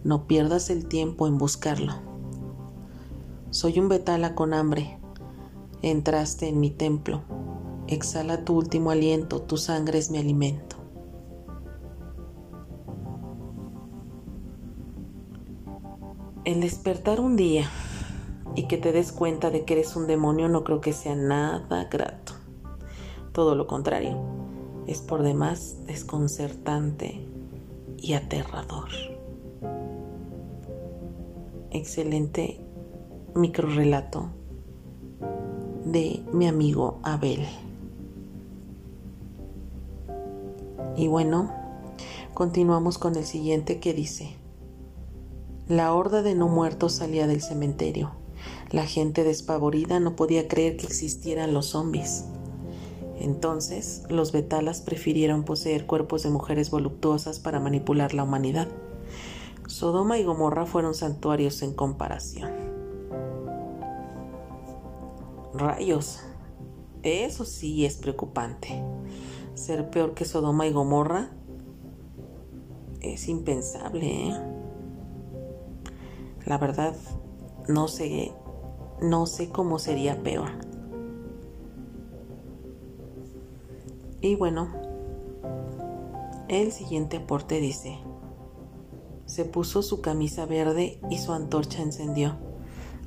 No 0.04 0.26
pierdas 0.26 0.70
el 0.70 0.86
tiempo 0.88 1.26
en 1.26 1.38
buscarlo. 1.38 2.09
Soy 3.50 3.80
un 3.80 3.88
betala 3.88 4.36
con 4.36 4.54
hambre. 4.54 4.96
Entraste 5.82 6.46
en 6.46 6.60
mi 6.60 6.70
templo. 6.70 7.22
Exhala 7.88 8.44
tu 8.44 8.56
último 8.56 8.92
aliento, 8.92 9.42
tu 9.42 9.56
sangre 9.56 9.98
es 9.98 10.12
mi 10.12 10.18
alimento. 10.18 10.76
El 16.44 16.60
despertar 16.60 17.18
un 17.18 17.34
día 17.34 17.68
y 18.54 18.68
que 18.68 18.76
te 18.76 18.92
des 18.92 19.10
cuenta 19.10 19.50
de 19.50 19.64
que 19.64 19.74
eres 19.74 19.96
un 19.96 20.06
demonio 20.06 20.48
no 20.48 20.62
creo 20.62 20.80
que 20.80 20.92
sea 20.92 21.16
nada 21.16 21.88
grato. 21.90 22.34
Todo 23.32 23.56
lo 23.56 23.66
contrario, 23.66 24.16
es 24.86 25.00
por 25.00 25.24
demás 25.24 25.76
desconcertante 25.86 27.26
y 27.96 28.12
aterrador. 28.12 28.90
Excelente 31.72 32.69
microrelato 33.34 34.30
de 35.84 36.22
mi 36.32 36.46
amigo 36.46 37.00
Abel. 37.02 37.46
Y 40.96 41.08
bueno, 41.08 41.52
continuamos 42.34 42.98
con 42.98 43.16
el 43.16 43.24
siguiente 43.24 43.80
que 43.80 43.94
dice, 43.94 44.36
la 45.68 45.92
horda 45.94 46.22
de 46.22 46.34
no 46.34 46.48
muertos 46.48 46.92
salía 46.92 47.26
del 47.26 47.40
cementerio 47.40 48.20
la 48.70 48.86
gente 48.86 49.24
despavorida 49.24 49.98
no 49.98 50.14
podía 50.14 50.46
creer 50.46 50.76
que 50.76 50.86
existieran 50.86 51.52
los 51.52 51.66
zombies. 51.66 52.24
Entonces, 53.18 54.04
los 54.08 54.32
betalas 54.32 54.80
prefirieron 54.80 55.44
poseer 55.44 55.86
cuerpos 55.86 56.22
de 56.22 56.30
mujeres 56.30 56.70
voluptuosas 56.70 57.40
para 57.40 57.58
manipular 57.58 58.14
la 58.14 58.22
humanidad. 58.22 58.68
Sodoma 59.66 60.18
y 60.18 60.24
Gomorra 60.24 60.66
fueron 60.66 60.94
santuarios 60.94 61.62
en 61.62 61.74
comparación. 61.74 62.59
Rayos, 65.60 66.20
eso 67.02 67.44
sí 67.44 67.84
es 67.84 67.96
preocupante. 67.96 68.82
Ser 69.52 69.90
peor 69.90 70.14
que 70.14 70.24
Sodoma 70.24 70.66
y 70.66 70.72
Gomorra 70.72 71.30
es 73.02 73.28
impensable. 73.28 74.28
¿eh? 74.28 74.40
La 76.46 76.56
verdad, 76.56 76.94
no 77.68 77.88
sé 77.88 78.32
no 79.02 79.26
sé 79.26 79.50
cómo 79.50 79.78
sería 79.78 80.22
peor. 80.22 80.50
Y 84.22 84.34
bueno, 84.36 84.68
El 86.48 86.72
siguiente 86.72 87.18
aporte 87.18 87.60
dice, 87.60 87.98
se 89.24 89.44
puso 89.44 89.82
su 89.82 90.00
camisa 90.00 90.46
verde 90.46 91.00
y 91.08 91.18
su 91.18 91.32
antorcha 91.32 91.80
encendió. 91.80 92.49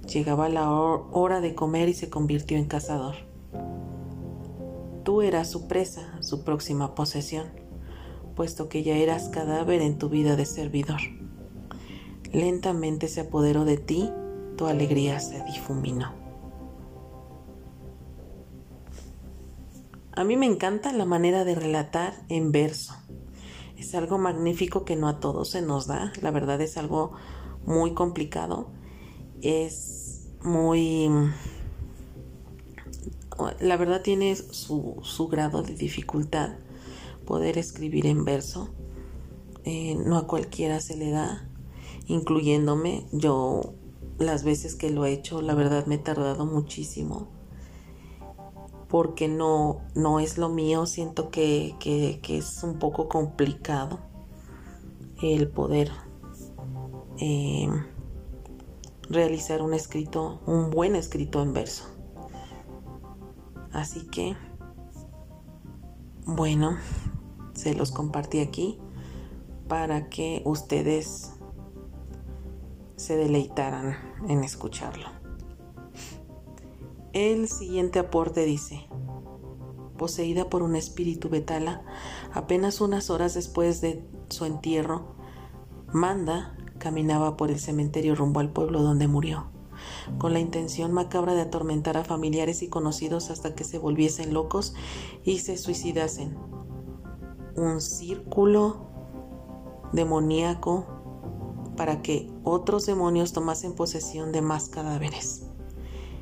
Llegaba 0.07 0.49
la 0.49 0.69
hora 0.69 1.39
de 1.39 1.55
comer 1.55 1.89
y 1.89 1.93
se 1.93 2.09
convirtió 2.09 2.57
en 2.57 2.65
cazador. 2.65 3.15
Tú 5.03 5.21
eras 5.21 5.49
su 5.49 5.67
presa, 5.67 6.21
su 6.21 6.43
próxima 6.43 6.95
posesión, 6.95 7.47
puesto 8.35 8.69
que 8.69 8.83
ya 8.83 8.95
eras 8.95 9.29
cadáver 9.29 9.81
en 9.81 9.97
tu 9.97 10.09
vida 10.09 10.35
de 10.35 10.45
servidor. 10.45 10.99
Lentamente 12.31 13.07
se 13.07 13.21
apoderó 13.21 13.65
de 13.65 13.77
ti, 13.77 14.09
tu 14.57 14.65
alegría 14.65 15.19
se 15.19 15.43
difuminó. 15.45 16.13
A 20.15 20.23
mí 20.23 20.37
me 20.37 20.45
encanta 20.45 20.93
la 20.93 21.05
manera 21.05 21.43
de 21.43 21.55
relatar 21.55 22.13
en 22.29 22.51
verso. 22.51 22.93
Es 23.77 23.95
algo 23.95 24.17
magnífico 24.17 24.85
que 24.85 24.95
no 24.95 25.07
a 25.07 25.19
todos 25.19 25.49
se 25.49 25.61
nos 25.61 25.87
da. 25.87 26.13
La 26.21 26.29
verdad 26.29 26.61
es 26.61 26.77
algo 26.77 27.13
muy 27.65 27.93
complicado. 27.93 28.69
Es 29.43 30.29
muy... 30.41 31.09
La 33.59 33.75
verdad 33.77 34.01
tiene 34.01 34.35
su, 34.35 35.27
grado 35.29 35.63
de 35.63 35.75
dificultad 35.75 36.51
poder 37.25 37.57
escribir 37.57 38.05
en 38.05 38.23
verso. 38.23 38.69
Eh, 39.65 39.95
no 39.95 40.17
a 40.17 40.27
cualquiera 40.27 40.79
se 40.79 40.95
le 40.95 41.09
da, 41.11 41.49
incluyéndome. 42.07 43.05
Yo 43.11 43.73
las 44.17 44.45
veces 44.45 44.75
que 44.75 44.89
lo 44.89 45.05
he 45.05 45.11
hecho, 45.11 45.41
la 45.41 45.55
verdad 45.55 45.87
me 45.87 45.95
he 45.95 45.99
tardado 45.99 46.45
muchísimo 46.45 47.27
porque 48.87 49.27
no, 49.27 49.81
no 49.95 50.19
es 50.19 50.37
lo 50.37 50.49
mío, 50.49 50.85
siento 50.85 51.31
que, 51.31 51.75
es 52.29 52.63
un 52.63 52.77
poco 52.77 53.09
complicado 53.09 53.99
el 55.21 55.49
poder 55.49 55.89
eh, 57.17 57.67
realizar 59.09 59.61
un 59.61 59.73
escrito, 59.73 60.41
un 60.45 60.69
buen 60.69 60.95
escrito 60.95 61.41
en 61.41 61.53
verso. 61.53 61.85
Así 63.71 64.07
que, 64.07 64.35
bueno, 66.25 66.77
se 67.53 67.73
los 67.73 67.91
compartí 67.91 68.39
aquí 68.39 68.79
para 69.67 70.09
que 70.09 70.41
ustedes 70.45 71.33
se 72.95 73.17
deleitaran 73.17 73.97
en 74.27 74.43
escucharlo. 74.43 75.07
El 77.13 77.47
siguiente 77.47 77.99
aporte 77.99 78.45
dice, 78.45 78.87
poseída 79.97 80.49
por 80.49 80.63
un 80.63 80.75
espíritu 80.75 81.29
betala, 81.29 81.83
apenas 82.33 82.81
unas 82.81 83.09
horas 83.09 83.33
después 83.33 83.81
de 83.81 84.03
su 84.29 84.45
entierro, 84.45 85.13
Manda 85.93 86.57
caminaba 86.83 87.37
por 87.37 87.49
el 87.49 87.61
cementerio 87.61 88.13
rumbo 88.13 88.41
al 88.41 88.49
pueblo 88.49 88.83
donde 88.83 89.07
murió, 89.07 89.45
con 90.17 90.33
la 90.33 90.41
intención 90.41 90.91
macabra 90.91 91.33
de 91.33 91.39
atormentar 91.39 91.95
a 91.95 92.03
familiares 92.03 92.61
y 92.61 92.67
conocidos 92.67 93.29
hasta 93.29 93.55
que 93.55 93.63
se 93.63 93.77
volviesen 93.77 94.33
locos 94.33 94.75
y 95.23 95.39
se 95.39 95.55
suicidasen. 95.55 96.35
Un 97.55 97.79
círculo 97.79 98.89
demoníaco 99.93 100.85
para 101.77 102.01
que 102.01 102.29
otros 102.43 102.85
demonios 102.85 103.31
tomasen 103.31 103.75
posesión 103.75 104.33
de 104.33 104.41
más 104.41 104.67
cadáveres. 104.67 105.47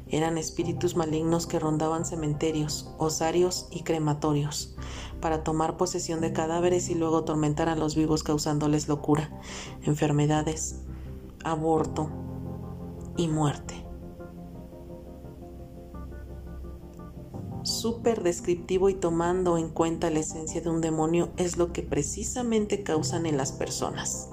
Eran 0.10 0.38
espíritus 0.38 0.96
malignos 0.96 1.48
que 1.48 1.58
rondaban 1.58 2.06
cementerios, 2.06 2.94
osarios 3.00 3.68
y 3.72 3.82
crematorios 3.82 4.76
para 5.22 5.44
tomar 5.44 5.78
posesión 5.78 6.20
de 6.20 6.34
cadáveres 6.34 6.90
y 6.90 6.96
luego 6.96 7.20
atormentar 7.20 7.70
a 7.70 7.76
los 7.76 7.96
vivos 7.96 8.24
causándoles 8.24 8.88
locura, 8.88 9.30
enfermedades, 9.84 10.82
aborto 11.44 12.10
y 13.16 13.28
muerte. 13.28 13.86
Súper 17.64 18.24
descriptivo 18.24 18.90
y 18.90 18.96
tomando 18.96 19.58
en 19.58 19.70
cuenta 19.70 20.10
la 20.10 20.20
esencia 20.20 20.62
de 20.62 20.70
un 20.70 20.82
demonio 20.82 21.30
es 21.38 21.58
lo 21.58 21.72
que 21.72 21.84
precisamente 21.84 22.82
causan 22.82 23.28
en 23.28 23.38
las 23.38 23.52
personas. 23.52 24.30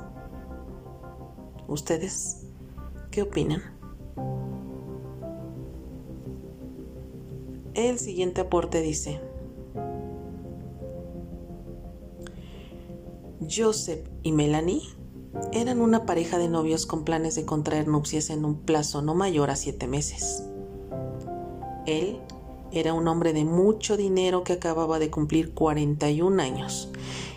¿Ustedes 1.66 2.46
qué 3.10 3.22
opinan? 3.22 3.62
El 7.74 7.98
siguiente 7.98 8.40
aporte 8.40 8.80
dice, 8.80 9.20
Joseph 13.40 14.08
y 14.22 14.32
Melanie 14.32 14.82
eran 15.52 15.80
una 15.80 16.06
pareja 16.06 16.38
de 16.38 16.48
novios 16.48 16.86
con 16.86 17.04
planes 17.04 17.34
de 17.34 17.44
contraer 17.44 17.86
nupcias 17.86 18.30
en 18.30 18.44
un 18.44 18.62
plazo 18.62 19.02
no 19.02 19.14
mayor 19.14 19.50
a 19.50 19.56
siete 19.56 19.86
meses. 19.86 20.44
Él 21.86 22.20
era 22.72 22.92
un 22.92 23.06
hombre 23.08 23.32
de 23.32 23.44
mucho 23.44 23.96
dinero 23.96 24.44
que 24.44 24.54
acababa 24.54 24.98
de 24.98 25.10
cumplir 25.10 25.54
41 25.54 26.42
años 26.42 26.90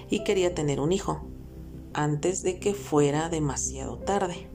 y 0.10 0.24
quería 0.24 0.56
tener 0.56 0.80
un 0.80 0.92
hijo 0.92 1.22
antes 1.94 2.44
de 2.44 2.60
que 2.60 2.74
fuera 2.74 3.30
demasiado 3.30 3.98
tarde. 3.98 4.50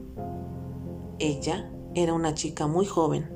Ella 1.19 1.71
era 1.95 2.13
una 2.13 2.33
chica 2.33 2.67
muy 2.67 2.85
joven 2.85 3.29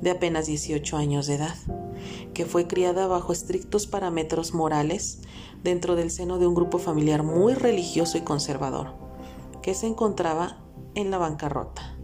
de 0.00 0.10
apenas 0.10 0.46
18 0.46 0.96
años 0.96 1.26
de 1.26 1.34
edad, 1.34 1.56
que 2.34 2.46
fue 2.46 2.66
criada 2.66 3.06
bajo 3.06 3.32
estrictos 3.32 3.86
parámetros 3.86 4.54
morales 4.54 5.20
dentro 5.62 5.96
del 5.96 6.10
seno 6.10 6.38
de 6.38 6.46
un 6.46 6.54
grupo 6.54 6.78
familiar 6.78 7.22
muy 7.22 7.54
religioso 7.54 8.18
y 8.18 8.22
conservador, 8.22 8.94
que 9.62 9.74
se 9.74 9.86
encontraba 9.86 10.58
en 10.94 11.10
la 11.10 11.18
bancarrota. 11.18 11.96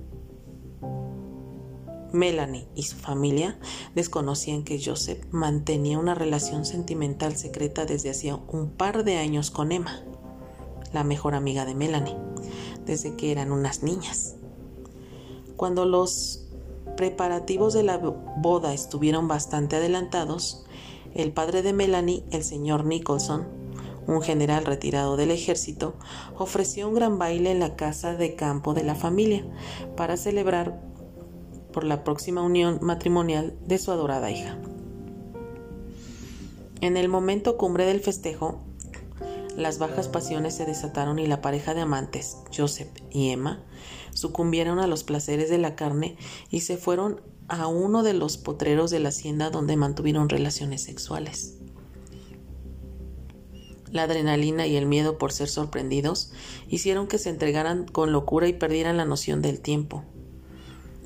Melanie 2.13 2.69
y 2.75 2.85
su 2.85 2.97
familia 2.97 3.59
desconocían 3.95 4.65
que 4.65 4.83
Joseph 4.83 5.25
mantenía 5.31 5.99
una 5.99 6.15
relación 6.15 6.65
sentimental 6.65 7.37
secreta 7.37 7.85
desde 7.85 8.11
hacía 8.11 8.37
un 8.37 8.71
par 8.71 9.05
de 9.05 9.19
años 9.19 9.51
con 9.51 9.73
Emma, 9.73 10.03
la 10.93 11.05
mejor 11.05 11.35
amiga 11.35 11.67
de 11.67 11.75
Melanie, 11.75 12.17
desde 12.87 13.15
que 13.15 13.31
eran 13.31 13.53
unas 13.53 13.83
niñas. 13.83 14.37
Cuando 15.57 15.85
los 15.85 16.47
preparativos 16.97 17.75
de 17.75 17.83
la 17.83 17.99
boda 17.99 18.73
estuvieron 18.73 19.29
bastante 19.29 19.77
adelantados, 19.77 20.65
el 21.19 21.33
padre 21.33 21.63
de 21.63 21.73
Melanie, 21.73 22.23
el 22.31 22.45
señor 22.45 22.85
Nicholson, 22.85 23.49
un 24.07 24.23
general 24.23 24.65
retirado 24.65 25.17
del 25.17 25.33
ejército, 25.33 25.97
ofreció 26.37 26.89
un 26.89 26.95
gran 26.95 27.19
baile 27.19 27.51
en 27.51 27.59
la 27.59 27.75
casa 27.75 28.15
de 28.15 28.37
campo 28.37 28.73
de 28.73 28.85
la 28.85 28.95
familia 28.95 29.45
para 29.97 30.17
celebrar 30.17 30.81
por 31.73 31.83
la 31.83 32.05
próxima 32.05 32.41
unión 32.43 32.79
matrimonial 32.83 33.59
de 33.67 33.79
su 33.79 33.91
adorada 33.91 34.31
hija. 34.31 34.59
En 36.81 36.97
el 36.97 37.09
momento 37.09 37.57
cumbre 37.57 37.85
del 37.85 37.99
festejo, 37.99 38.61
las 39.57 39.81
bajas 39.81 40.07
pasiones 40.07 40.55
se 40.55 40.67
desataron 40.67 41.19
y 41.19 41.27
la 41.27 41.43
pareja 41.43 41.75
de 41.75 41.81
amantes, 41.81 42.37
Joseph 42.57 42.91
y 43.11 43.31
Emma, 43.31 43.65
sucumbieron 44.15 44.79
a 44.79 44.87
los 44.87 45.03
placeres 45.03 45.51
de 45.51 45.59
la 45.59 45.75
carne 45.75 46.17
y 46.49 46.61
se 46.61 46.77
fueron 46.77 47.21
a 47.49 47.67
uno 47.67 48.03
de 48.03 48.15
los 48.15 48.37
potreros 48.37 48.91
de 48.91 49.01
la 49.01 49.09
hacienda 49.09 49.51
donde 49.51 49.77
mantuvieron 49.77 50.29
relaciones 50.29 50.83
sexuales. 50.83 51.57
La 53.91 54.03
adrenalina 54.03 54.67
y 54.67 54.77
el 54.77 54.87
miedo 54.87 55.17
por 55.17 55.33
ser 55.33 55.49
sorprendidos 55.49 56.31
hicieron 56.69 57.09
que 57.09 57.19
se 57.19 57.31
entregaran 57.31 57.87
con 57.87 58.13
locura 58.13 58.47
y 58.47 58.53
perdieran 58.53 58.99
la 58.99 59.07
noción 59.07 59.41
del 59.41 59.61
tiempo. 59.61 60.05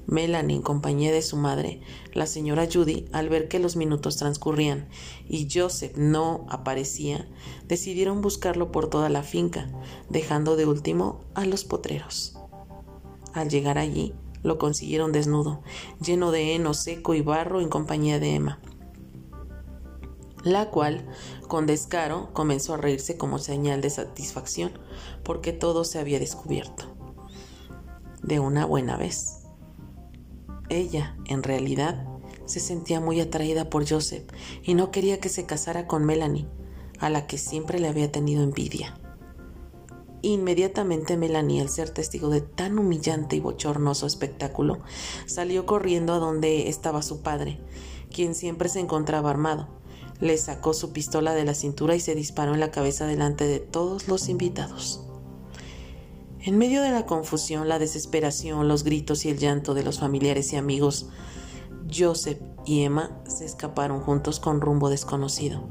Melanie, 0.06 0.56
en 0.56 0.62
compañía 0.62 1.12
de 1.12 1.22
su 1.22 1.36
madre, 1.36 1.80
la 2.12 2.26
señora 2.26 2.66
Judy, 2.70 3.06
al 3.12 3.28
ver 3.28 3.46
que 3.46 3.60
los 3.60 3.76
minutos 3.76 4.16
transcurrían 4.16 4.88
y 5.28 5.48
Joseph 5.52 5.96
no 5.96 6.44
aparecía, 6.48 7.28
decidieron 7.68 8.20
buscarlo 8.20 8.72
por 8.72 8.90
toda 8.90 9.08
la 9.08 9.22
finca, 9.22 9.70
dejando 10.10 10.56
de 10.56 10.66
último 10.66 11.20
a 11.34 11.46
los 11.46 11.64
potreros. 11.64 12.36
Al 13.32 13.48
llegar 13.48 13.78
allí, 13.78 14.12
lo 14.42 14.58
consiguieron 14.58 15.12
desnudo, 15.12 15.62
lleno 16.00 16.30
de 16.30 16.54
heno 16.54 16.74
seco 16.74 17.14
y 17.14 17.22
barro 17.22 17.60
en 17.60 17.68
compañía 17.68 18.18
de 18.18 18.34
Emma, 18.34 18.60
la 20.44 20.70
cual, 20.70 21.06
con 21.46 21.66
descaro, 21.66 22.30
comenzó 22.32 22.74
a 22.74 22.76
reírse 22.76 23.16
como 23.16 23.38
señal 23.38 23.80
de 23.80 23.90
satisfacción 23.90 24.72
porque 25.22 25.52
todo 25.52 25.84
se 25.84 26.00
había 26.00 26.18
descubierto. 26.18 26.86
De 28.22 28.40
una 28.40 28.66
buena 28.66 28.96
vez. 28.96 29.38
Ella, 30.68 31.16
en 31.26 31.42
realidad, 31.42 32.06
se 32.46 32.60
sentía 32.60 33.00
muy 33.00 33.20
atraída 33.20 33.70
por 33.70 33.88
Joseph 33.88 34.24
y 34.62 34.74
no 34.74 34.90
quería 34.90 35.20
que 35.20 35.28
se 35.28 35.46
casara 35.46 35.86
con 35.86 36.04
Melanie, 36.04 36.48
a 36.98 37.10
la 37.10 37.26
que 37.26 37.38
siempre 37.38 37.78
le 37.78 37.88
había 37.88 38.10
tenido 38.10 38.42
envidia. 38.42 38.98
Inmediatamente 40.24 41.16
Melanie, 41.16 41.60
al 41.60 41.68
ser 41.68 41.90
testigo 41.90 42.28
de 42.28 42.40
tan 42.40 42.78
humillante 42.78 43.34
y 43.34 43.40
bochornoso 43.40 44.06
espectáculo, 44.06 44.78
salió 45.26 45.66
corriendo 45.66 46.12
a 46.12 46.18
donde 46.18 46.68
estaba 46.68 47.02
su 47.02 47.22
padre, 47.22 47.58
quien 48.12 48.36
siempre 48.36 48.68
se 48.68 48.78
encontraba 48.78 49.30
armado. 49.30 49.68
le 50.20 50.38
sacó 50.38 50.72
su 50.72 50.92
pistola 50.92 51.34
de 51.34 51.44
la 51.44 51.54
cintura 51.54 51.96
y 51.96 52.00
se 52.00 52.14
disparó 52.14 52.54
en 52.54 52.60
la 52.60 52.70
cabeza 52.70 53.06
delante 53.06 53.44
de 53.44 53.58
todos 53.58 54.06
los 54.06 54.28
invitados. 54.28 55.02
En 56.38 56.58
medio 56.58 56.80
de 56.80 56.92
la 56.92 57.06
confusión, 57.06 57.68
la 57.68 57.80
desesperación, 57.80 58.68
los 58.68 58.84
gritos 58.84 59.24
y 59.24 59.30
el 59.30 59.38
llanto 59.38 59.74
de 59.74 59.82
los 59.82 59.98
familiares 59.98 60.52
y 60.52 60.56
amigos, 60.56 61.08
Joseph 61.92 62.38
y 62.64 62.82
Emma 62.82 63.20
se 63.26 63.44
escaparon 63.44 64.00
juntos 64.00 64.38
con 64.38 64.60
rumbo 64.60 64.90
desconocido, 64.90 65.64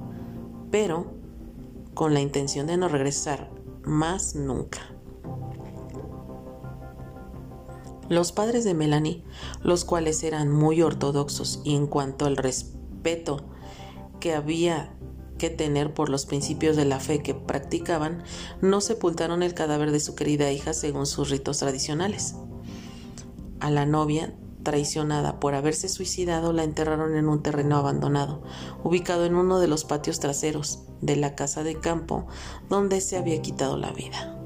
pero 0.69 1.13
con 1.93 2.13
la 2.13 2.19
intención 2.19 2.67
de 2.67 2.75
no 2.75 2.89
regresar 2.89 3.60
más 3.83 4.35
nunca. 4.35 4.79
Los 8.09 8.33
padres 8.33 8.65
de 8.65 8.73
Melanie, 8.73 9.23
los 9.63 9.85
cuales 9.85 10.23
eran 10.23 10.51
muy 10.51 10.81
ortodoxos 10.81 11.61
y 11.63 11.75
en 11.75 11.87
cuanto 11.87 12.25
al 12.25 12.35
respeto 12.35 13.45
que 14.19 14.33
había 14.33 14.93
que 15.37 15.49
tener 15.49 15.93
por 15.93 16.09
los 16.09 16.25
principios 16.25 16.75
de 16.75 16.85
la 16.85 16.99
fe 16.99 17.23
que 17.23 17.33
practicaban, 17.33 18.23
no 18.61 18.81
sepultaron 18.81 19.43
el 19.43 19.53
cadáver 19.53 19.91
de 19.91 20.01
su 20.01 20.13
querida 20.13 20.51
hija 20.51 20.73
según 20.73 21.05
sus 21.05 21.29
ritos 21.29 21.59
tradicionales. 21.59 22.35
A 23.61 23.71
la 23.71 23.85
novia, 23.85 24.35
traicionada 24.63 25.39
por 25.39 25.55
haberse 25.55 25.87
suicidado, 25.87 26.51
la 26.51 26.63
enterraron 26.63 27.15
en 27.15 27.29
un 27.29 27.41
terreno 27.41 27.77
abandonado, 27.77 28.43
ubicado 28.83 29.25
en 29.25 29.35
uno 29.35 29.59
de 29.59 29.67
los 29.67 29.85
patios 29.85 30.19
traseros 30.19 30.90
de 31.01 31.15
la 31.15 31.35
casa 31.35 31.63
de 31.63 31.79
campo 31.79 32.27
donde 32.69 33.01
se 33.01 33.17
había 33.17 33.41
quitado 33.41 33.77
la 33.77 33.91
vida 33.91 34.37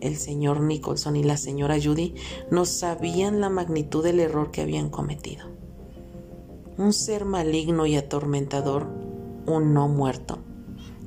el 0.00 0.16
señor 0.16 0.60
Nicholson 0.60 1.16
y 1.16 1.24
la 1.24 1.36
señora 1.36 1.76
Judy 1.82 2.14
no 2.50 2.64
sabían 2.64 3.40
la 3.40 3.48
magnitud 3.48 4.04
del 4.04 4.20
error 4.20 4.50
que 4.50 4.62
habían 4.62 4.90
cometido. 4.90 5.46
Un 6.76 6.92
ser 6.92 7.24
maligno 7.24 7.86
y 7.86 7.96
atormentador, 7.96 8.86
un 9.46 9.74
no 9.74 9.88
muerto, 9.88 10.38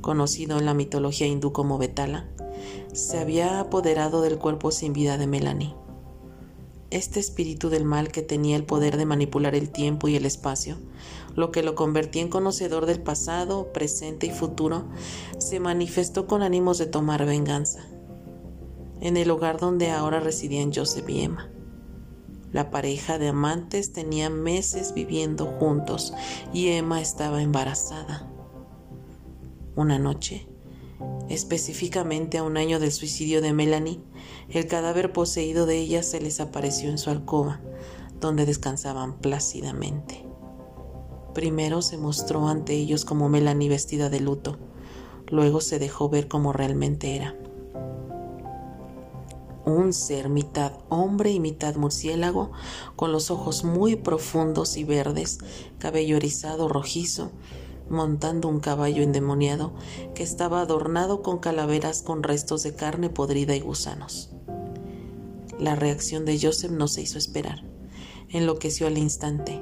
conocido 0.01 0.57
en 0.59 0.65
la 0.65 0.73
mitología 0.73 1.27
hindú 1.27 1.53
como 1.53 1.77
Betala, 1.77 2.27
se 2.91 3.19
había 3.19 3.59
apoderado 3.59 4.21
del 4.21 4.37
cuerpo 4.37 4.71
sin 4.71 4.93
vida 4.93 5.17
de 5.17 5.27
Melanie. 5.27 5.73
Este 6.91 7.19
espíritu 7.19 7.69
del 7.69 7.85
mal 7.85 8.11
que 8.11 8.21
tenía 8.21 8.55
el 8.55 8.65
poder 8.65 8.97
de 8.97 9.05
manipular 9.05 9.55
el 9.55 9.69
tiempo 9.69 10.07
y 10.07 10.15
el 10.15 10.25
espacio, 10.25 10.77
lo 11.35 11.51
que 11.51 11.63
lo 11.63 11.73
convertía 11.73 12.21
en 12.21 12.29
conocedor 12.29 12.85
del 12.85 13.01
pasado, 13.01 13.71
presente 13.73 14.27
y 14.27 14.31
futuro, 14.31 14.85
se 15.39 15.59
manifestó 15.59 16.27
con 16.27 16.43
ánimos 16.43 16.77
de 16.77 16.85
tomar 16.85 17.25
venganza 17.25 17.87
en 19.01 19.17
el 19.17 19.31
hogar 19.31 19.59
donde 19.59 19.89
ahora 19.89 20.19
residían 20.19 20.71
Joseph 20.73 21.09
y 21.09 21.21
Emma. 21.21 21.49
La 22.53 22.69
pareja 22.69 23.17
de 23.17 23.29
amantes 23.29 23.93
tenía 23.93 24.29
meses 24.29 24.93
viviendo 24.93 25.45
juntos 25.45 26.13
y 26.53 26.67
Emma 26.67 27.01
estaba 27.01 27.41
embarazada. 27.41 28.29
Una 29.75 29.97
noche, 29.97 30.47
específicamente 31.29 32.37
a 32.37 32.43
un 32.43 32.57
año 32.57 32.79
del 32.79 32.91
suicidio 32.91 33.41
de 33.41 33.53
Melanie, 33.53 34.01
el 34.51 34.67
cadáver 34.67 35.13
poseído 35.13 35.65
de 35.65 35.77
ella 35.77 36.03
se 36.03 36.21
les 36.21 36.39
apareció 36.39 36.89
en 36.89 36.97
su 36.97 37.09
alcoba, 37.09 37.61
donde 38.19 38.45
descansaban 38.45 39.17
plácidamente. 39.19 40.25
Primero 41.33 41.81
se 41.81 41.97
mostró 41.97 42.47
ante 42.47 42.73
ellos 42.73 43.05
como 43.05 43.29
Melanie 43.29 43.69
vestida 43.69 44.09
de 44.09 44.19
luto, 44.19 44.57
luego 45.27 45.61
se 45.61 45.79
dejó 45.79 46.09
ver 46.09 46.27
como 46.27 46.53
realmente 46.53 47.15
era 47.15 47.35
un 49.65 49.93
ser 49.93 50.29
mitad 50.29 50.73
hombre 50.89 51.31
y 51.31 51.39
mitad 51.39 51.75
murciélago, 51.75 52.51
con 52.95 53.11
los 53.11 53.31
ojos 53.31 53.63
muy 53.63 53.95
profundos 53.95 54.77
y 54.77 54.83
verdes, 54.83 55.39
cabello 55.77 56.17
erizado 56.17 56.67
rojizo, 56.67 57.31
montando 57.89 58.47
un 58.47 58.59
caballo 58.59 59.03
endemoniado 59.03 59.73
que 60.15 60.23
estaba 60.23 60.61
adornado 60.61 61.21
con 61.21 61.39
calaveras 61.39 62.01
con 62.01 62.23
restos 62.23 62.63
de 62.63 62.73
carne 62.75 63.09
podrida 63.09 63.55
y 63.55 63.59
gusanos. 63.59 64.30
La 65.61 65.75
reacción 65.75 66.25
de 66.25 66.39
Joseph 66.41 66.71
no 66.71 66.87
se 66.87 67.03
hizo 67.03 67.19
esperar. 67.19 67.63
Enloqueció 68.29 68.87
al 68.87 68.97
instante. 68.97 69.61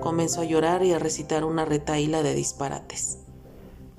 Comenzó 0.00 0.42
a 0.42 0.44
llorar 0.44 0.84
y 0.84 0.92
a 0.92 1.00
recitar 1.00 1.44
una 1.44 1.64
retaíla 1.64 2.22
de 2.22 2.36
disparates. 2.36 3.18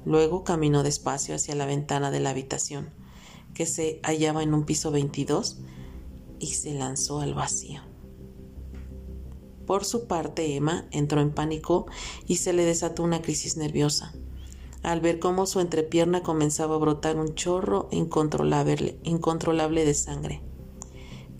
Luego 0.05 0.45
caminó 0.45 0.81
despacio 0.81 1.35
hacia 1.35 1.55
la 1.55 1.65
ventana 1.65 2.09
de 2.09 2.21
la 2.21 2.29
habitación 2.29 2.93
que 3.53 3.65
se 3.65 3.99
hallaba 4.03 4.43
en 4.43 4.53
un 4.53 4.63
piso 4.63 4.91
22 4.91 5.59
y 6.39 6.47
se 6.47 6.73
lanzó 6.73 7.19
al 7.19 7.33
vacío. 7.33 7.81
Por 9.67 9.83
su 9.83 10.07
parte, 10.07 10.55
Emma 10.55 10.87
entró 10.91 11.19
en 11.19 11.31
pánico 11.31 11.85
y 12.27 12.37
se 12.37 12.53
le 12.53 12.63
desató 12.63 13.03
una 13.03 13.21
crisis 13.21 13.57
nerviosa 13.57 14.13
al 14.83 15.01
ver 15.01 15.19
cómo 15.19 15.45
su 15.45 15.59
entrepierna 15.59 16.23
comenzaba 16.23 16.75
a 16.75 16.79
brotar 16.79 17.17
un 17.17 17.35
chorro 17.35 17.87
incontrolable, 17.91 18.97
incontrolable 19.03 19.85
de 19.85 19.93
sangre, 19.93 20.41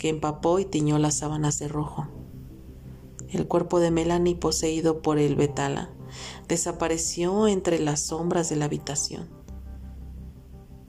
que 0.02 0.10
empapó 0.10 0.58
y 0.58 0.66
tiñó 0.66 0.98
las 0.98 1.20
sábanas 1.20 1.60
de 1.60 1.68
rojo. 1.68 2.08
El 3.30 3.48
cuerpo 3.48 3.80
de 3.80 3.92
Melanie, 3.92 4.36
poseído 4.36 5.04
por 5.04 5.20
el 5.20 5.36
Betala, 5.36 5.92
desapareció 6.48 7.48
entre 7.48 7.78
las 7.78 8.00
sombras 8.00 8.50
de 8.50 8.56
la 8.56 8.66
habitación. 8.66 9.30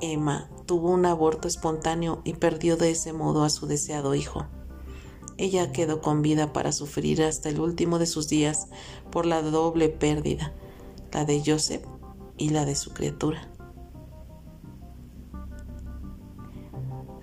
Emma 0.00 0.48
tuvo 0.64 0.88
un 0.88 1.04
aborto 1.04 1.46
espontáneo 1.46 2.22
y 2.24 2.32
perdió 2.32 2.78
de 2.78 2.92
ese 2.92 3.12
modo 3.12 3.44
a 3.44 3.50
su 3.50 3.66
deseado 3.66 4.14
hijo. 4.14 4.46
Ella 5.36 5.72
quedó 5.72 6.00
con 6.00 6.22
vida 6.22 6.54
para 6.54 6.72
sufrir 6.72 7.22
hasta 7.22 7.50
el 7.50 7.60
último 7.60 7.98
de 7.98 8.06
sus 8.06 8.28
días 8.28 8.68
por 9.10 9.26
la 9.26 9.42
doble 9.42 9.90
pérdida, 9.90 10.54
la 11.12 11.26
de 11.26 11.42
Joseph 11.44 11.84
y 12.38 12.48
la 12.48 12.64
de 12.64 12.76
su 12.76 12.94
criatura. 12.94 13.51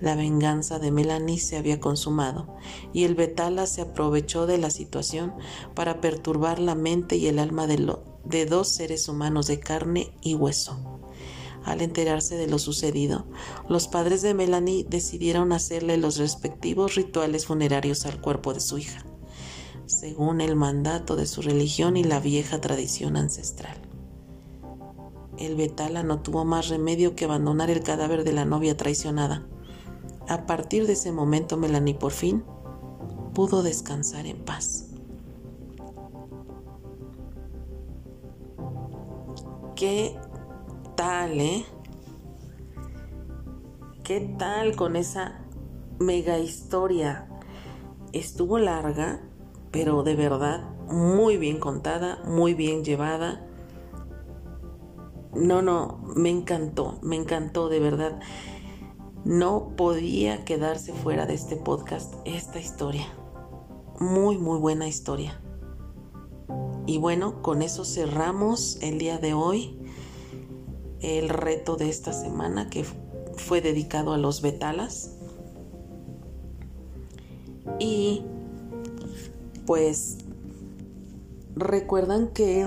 La 0.00 0.16
venganza 0.16 0.78
de 0.78 0.90
Melanie 0.90 1.38
se 1.38 1.56
había 1.56 1.78
consumado 1.78 2.56
y 2.92 3.04
el 3.04 3.14
Betala 3.14 3.66
se 3.66 3.82
aprovechó 3.82 4.46
de 4.46 4.56
la 4.56 4.70
situación 4.70 5.34
para 5.74 6.00
perturbar 6.00 6.58
la 6.58 6.74
mente 6.74 7.16
y 7.16 7.26
el 7.26 7.38
alma 7.38 7.66
de, 7.66 8.46
dos 8.46 8.68
seres 8.68 9.08
humanos 9.08 9.46
de 9.46 9.60
carne 9.60 10.12
y 10.22 10.34
hueso. 10.34 10.78
Al 11.64 11.82
enterarse 11.82 12.36
de 12.36 12.46
lo 12.46 12.58
sucedido, 12.58 13.26
los 13.68 13.88
padres 13.88 14.22
de 14.22 14.32
Melanie 14.32 14.86
decidieron 14.88 15.52
hacerle 15.52 15.98
los 15.98 16.16
respectivos 16.16 16.94
rituales 16.94 17.44
funerarios 17.44 18.06
al 18.06 18.22
cuerpo 18.22 18.54
de 18.54 18.60
su 18.60 18.78
hija, 18.78 19.04
según 19.84 20.40
el 20.40 20.56
mandato 20.56 21.16
de 21.16 21.26
su 21.26 21.42
religión 21.42 21.98
y 21.98 22.04
la 22.04 22.20
vieja 22.20 22.62
tradición 22.62 23.18
ancestral. 23.18 23.76
El 25.36 25.56
Betala 25.56 26.02
no 26.02 26.20
tuvo 26.20 26.46
más 26.46 26.68
remedio 26.68 27.14
que 27.14 27.26
abandonar 27.26 27.70
el 27.70 27.82
cadáver 27.82 28.24
de 28.24 28.32
la 28.32 28.46
novia 28.46 28.76
traicionada. 28.76 29.46
A 30.30 30.46
partir 30.46 30.86
de 30.86 30.92
ese 30.92 31.10
momento, 31.10 31.56
Melanie 31.56 31.96
por 31.96 32.12
fin 32.12 32.44
pudo 33.34 33.64
descansar 33.64 34.26
en 34.26 34.36
paz. 34.44 34.86
¿Qué 39.74 40.16
tal, 40.94 41.40
eh? 41.40 41.66
¿Qué 44.04 44.20
tal 44.38 44.76
con 44.76 44.94
esa 44.94 45.40
mega 45.98 46.38
historia? 46.38 47.26
Estuvo 48.12 48.60
larga, 48.60 49.20
pero 49.72 50.04
de 50.04 50.14
verdad 50.14 50.62
muy 50.86 51.38
bien 51.38 51.58
contada, 51.58 52.22
muy 52.24 52.54
bien 52.54 52.84
llevada. 52.84 53.48
No, 55.34 55.60
no, 55.60 55.98
me 56.14 56.30
encantó, 56.30 57.00
me 57.02 57.16
encantó 57.16 57.68
de 57.68 57.80
verdad. 57.80 58.20
No 59.24 59.76
podía 59.76 60.44
quedarse 60.44 60.92
fuera 60.92 61.26
de 61.26 61.34
este 61.34 61.56
podcast 61.56 62.14
esta 62.24 62.58
historia. 62.58 63.06
Muy, 63.98 64.38
muy 64.38 64.58
buena 64.58 64.88
historia. 64.88 65.40
Y 66.86 66.98
bueno, 66.98 67.42
con 67.42 67.62
eso 67.62 67.84
cerramos 67.84 68.78
el 68.80 68.98
día 68.98 69.18
de 69.18 69.34
hoy 69.34 69.78
el 71.00 71.28
reto 71.28 71.76
de 71.76 71.88
esta 71.88 72.12
semana 72.12 72.68
que 72.70 72.84
fue 73.36 73.60
dedicado 73.60 74.12
a 74.12 74.18
los 74.18 74.42
betalas. 74.42 75.16
Y 77.78 78.24
pues 79.66 80.18
recuerdan 81.54 82.28
que 82.28 82.62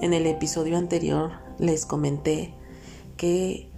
en 0.00 0.14
el 0.14 0.26
episodio 0.26 0.76
anterior 0.76 1.32
les 1.58 1.86
comenté 1.86 2.54
que 3.16 3.71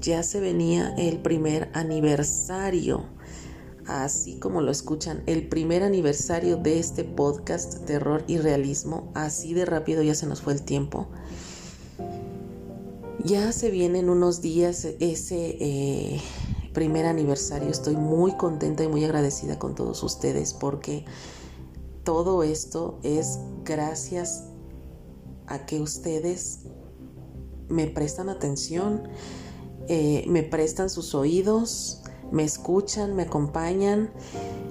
ya 0.00 0.22
se 0.22 0.40
venía 0.40 0.94
el 0.96 1.20
primer 1.20 1.70
aniversario, 1.74 3.04
así 3.86 4.38
como 4.38 4.60
lo 4.60 4.70
escuchan, 4.70 5.22
el 5.26 5.48
primer 5.48 5.82
aniversario 5.82 6.56
de 6.56 6.78
este 6.78 7.04
podcast 7.04 7.84
Terror 7.84 8.24
y 8.26 8.38
Realismo, 8.38 9.12
así 9.14 9.54
de 9.54 9.64
rápido 9.64 10.02
ya 10.02 10.14
se 10.14 10.26
nos 10.26 10.40
fue 10.40 10.54
el 10.54 10.62
tiempo. 10.62 11.08
Ya 13.24 13.52
se 13.52 13.70
vienen 13.70 14.08
unos 14.08 14.40
días 14.40 14.84
ese 14.98 15.56
eh, 15.60 16.20
primer 16.72 17.06
aniversario. 17.06 17.68
Estoy 17.68 17.96
muy 17.96 18.36
contenta 18.36 18.82
y 18.82 18.88
muy 18.88 19.04
agradecida 19.04 19.58
con 19.58 19.76
todos 19.76 20.02
ustedes 20.02 20.54
porque 20.54 21.04
todo 22.02 22.42
esto 22.42 22.98
es 23.04 23.38
gracias 23.64 24.44
a 25.46 25.66
que 25.66 25.80
ustedes 25.80 26.60
me 27.68 27.86
prestan 27.86 28.28
atención, 28.28 29.08
eh, 29.88 30.24
me 30.28 30.42
prestan 30.42 30.90
sus 30.90 31.14
oídos, 31.14 32.02
me 32.30 32.44
escuchan, 32.44 33.14
me 33.14 33.22
acompañan, 33.22 34.10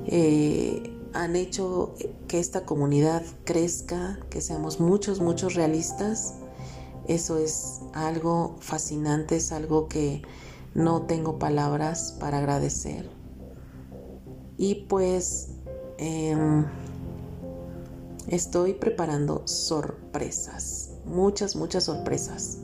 eh, 0.06 0.92
han 1.14 1.36
hecho 1.36 1.94
que 2.28 2.40
esta 2.40 2.66
comunidad 2.66 3.24
crezca, 3.44 4.20
que 4.30 4.42
seamos 4.42 4.80
muchos, 4.80 5.20
muchos 5.20 5.56
realistas. 5.56 6.36
Eso 7.08 7.38
es 7.38 7.82
algo 7.94 8.56
fascinante, 8.60 9.36
es 9.36 9.52
algo 9.52 9.88
que 9.88 10.22
no 10.74 11.04
tengo 11.04 11.38
palabras 11.40 12.16
para 12.20 12.38
agradecer. 12.38 13.10
Y 14.58 14.86
pues 14.88 15.50
em, 15.98 16.66
estoy 18.28 18.74
preparando 18.74 19.42
sorpresas, 19.46 20.92
muchas, 21.06 21.56
muchas 21.56 21.86
sorpresas. 21.86 22.61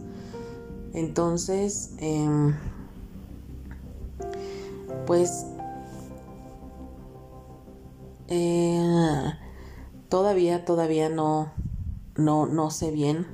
Entonces, 0.98 1.92
em, 2.00 2.56
pues 5.06 5.46
eh, 8.30 9.32
todavía, 10.10 10.66
todavía 10.66 11.10
no, 11.10 11.52
no, 12.16 12.48
no 12.48 12.72
sé 12.72 12.90
bien, 12.90 13.28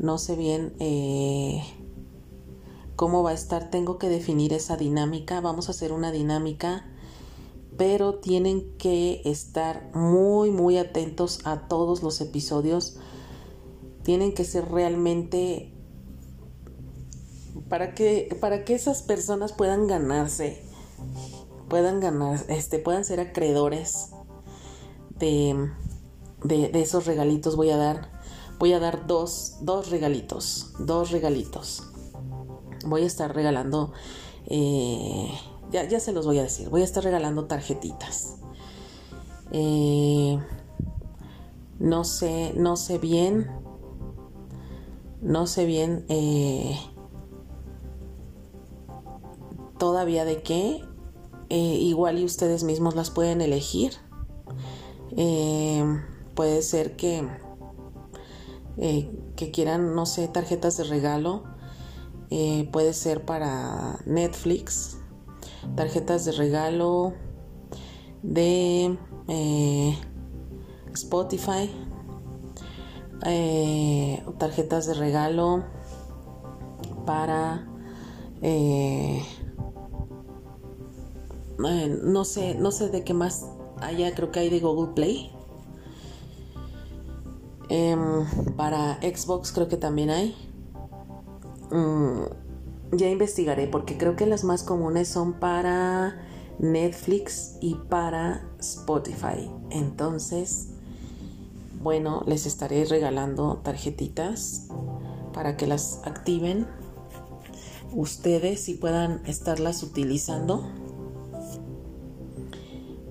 no 0.00 0.18
sé 0.18 0.34
bien 0.34 0.74
eh, 0.80 1.62
cómo 2.96 3.22
va 3.22 3.30
a 3.30 3.34
estar. 3.34 3.70
Tengo 3.70 3.98
que 3.98 4.08
definir 4.08 4.54
esa 4.54 4.76
dinámica. 4.76 5.40
Vamos 5.40 5.68
a 5.68 5.70
hacer 5.70 5.92
una 5.92 6.10
dinámica, 6.10 6.84
pero 7.76 8.16
tienen 8.16 8.76
que 8.76 9.22
estar 9.24 9.88
muy, 9.94 10.50
muy 10.50 10.78
atentos 10.78 11.38
a 11.44 11.68
todos 11.68 12.02
los 12.02 12.20
episodios. 12.20 12.96
Tienen 14.02 14.34
que 14.34 14.42
ser 14.42 14.68
realmente 14.68 15.73
para 17.68 17.94
que, 17.94 18.36
para 18.40 18.64
que 18.64 18.74
esas 18.74 19.02
personas 19.02 19.52
puedan 19.52 19.86
ganarse, 19.86 20.62
puedan 21.68 22.00
ganar, 22.00 22.44
este, 22.48 22.78
puedan 22.78 23.04
ser 23.04 23.20
acreedores 23.20 24.10
de, 25.18 25.70
de, 26.42 26.70
esos 26.80 27.06
regalitos. 27.06 27.56
Voy 27.56 27.70
a 27.70 27.76
dar, 27.76 28.10
voy 28.58 28.72
a 28.72 28.80
dar 28.80 29.06
dos, 29.06 29.56
dos 29.60 29.90
regalitos, 29.90 30.72
dos 30.78 31.10
regalitos. 31.10 31.90
Voy 32.86 33.02
a 33.02 33.06
estar 33.06 33.34
regalando, 33.34 33.92
eh, 34.46 35.30
ya, 35.70 35.88
ya, 35.88 36.00
se 36.00 36.12
los 36.12 36.26
voy 36.26 36.38
a 36.38 36.42
decir, 36.42 36.68
voy 36.68 36.82
a 36.82 36.84
estar 36.84 37.02
regalando 37.02 37.46
tarjetitas. 37.46 38.36
Eh, 39.52 40.38
no 41.78 42.04
sé, 42.04 42.52
no 42.56 42.76
sé 42.76 42.98
bien, 42.98 43.50
no 45.22 45.46
sé 45.46 45.64
bien 45.64 46.04
eh, 46.08 46.78
todavía 49.78 50.24
de 50.24 50.42
qué. 50.42 50.84
Eh, 51.50 51.56
igual 51.56 52.18
y 52.18 52.24
ustedes 52.24 52.64
mismos 52.64 52.94
las 52.94 53.10
pueden 53.10 53.40
elegir. 53.40 53.92
Eh, 55.16 55.84
puede 56.34 56.62
ser 56.62 56.96
que, 56.96 57.28
eh, 58.78 59.10
que 59.36 59.50
quieran, 59.50 59.94
no 59.94 60.06
sé, 60.06 60.28
tarjetas 60.28 60.76
de 60.76 60.84
regalo. 60.84 61.44
puede 62.72 62.94
ser 62.94 63.24
para 63.24 64.00
Netflix. 64.06 64.98
Tarjetas 65.76 66.24
de 66.24 66.32
regalo 66.32 67.12
de 68.22 68.98
Spotify. 70.92 71.70
tarjetas 74.38 74.86
de 74.86 74.94
regalo 74.94 75.64
para 77.06 77.66
eh, 78.42 79.22
no 81.58 82.24
sé, 82.24 82.54
no 82.54 82.70
sé 82.70 82.88
de 82.88 83.04
qué 83.04 83.14
más 83.14 83.46
allá, 83.80 84.14
creo 84.14 84.30
que 84.30 84.40
hay 84.40 84.50
de 84.50 84.60
Google 84.60 84.94
Play. 84.94 85.30
Em, 87.68 88.24
para 88.56 88.98
Xbox 89.00 89.52
creo 89.52 89.68
que 89.68 89.76
también 89.76 90.10
hay. 90.10 90.36
Mm, 91.70 92.96
ya 92.96 93.08
investigaré 93.08 93.66
porque 93.66 93.96
creo 93.96 94.16
que 94.16 94.26
las 94.26 94.44
más 94.44 94.62
comunes 94.62 95.08
son 95.08 95.34
para 95.34 96.20
Netflix 96.58 97.56
y 97.60 97.74
para 97.74 98.48
Spotify. 98.60 99.50
Entonces, 99.70 100.68
bueno, 101.82 102.22
les 102.26 102.46
estaré 102.46 102.84
regalando 102.84 103.60
tarjetitas 103.62 104.68
para 105.32 105.56
que 105.56 105.66
las 105.66 106.00
activen 106.04 106.66
ustedes 107.92 108.68
y 108.68 108.74
puedan 108.74 109.22
estarlas 109.26 109.82
utilizando 109.82 110.64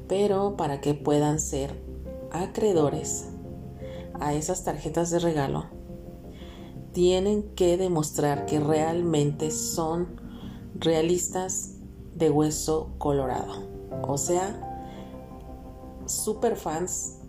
pero 0.07 0.55
para 0.57 0.81
que 0.81 0.93
puedan 0.93 1.39
ser 1.39 1.81
acreedores 2.31 3.29
a 4.19 4.33
esas 4.33 4.63
tarjetas 4.63 5.09
de 5.11 5.19
regalo, 5.19 5.65
tienen 6.91 7.43
que 7.55 7.77
demostrar 7.77 8.45
que 8.45 8.59
realmente 8.59 9.51
son 9.51 10.21
realistas 10.75 11.77
de 12.15 12.29
hueso 12.29 12.93
colorado, 12.99 13.67
o 14.03 14.17
sea, 14.17 14.69
super 16.05 16.55
fans 16.55 17.19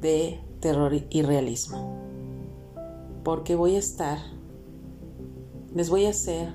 de 0.00 0.40
terror 0.60 0.92
y 1.08 1.22
realismo. 1.22 2.00
Porque 3.22 3.54
voy 3.54 3.76
a 3.76 3.78
estar, 3.78 4.18
les 5.74 5.88
voy 5.88 6.06
a 6.06 6.10
hacer 6.10 6.52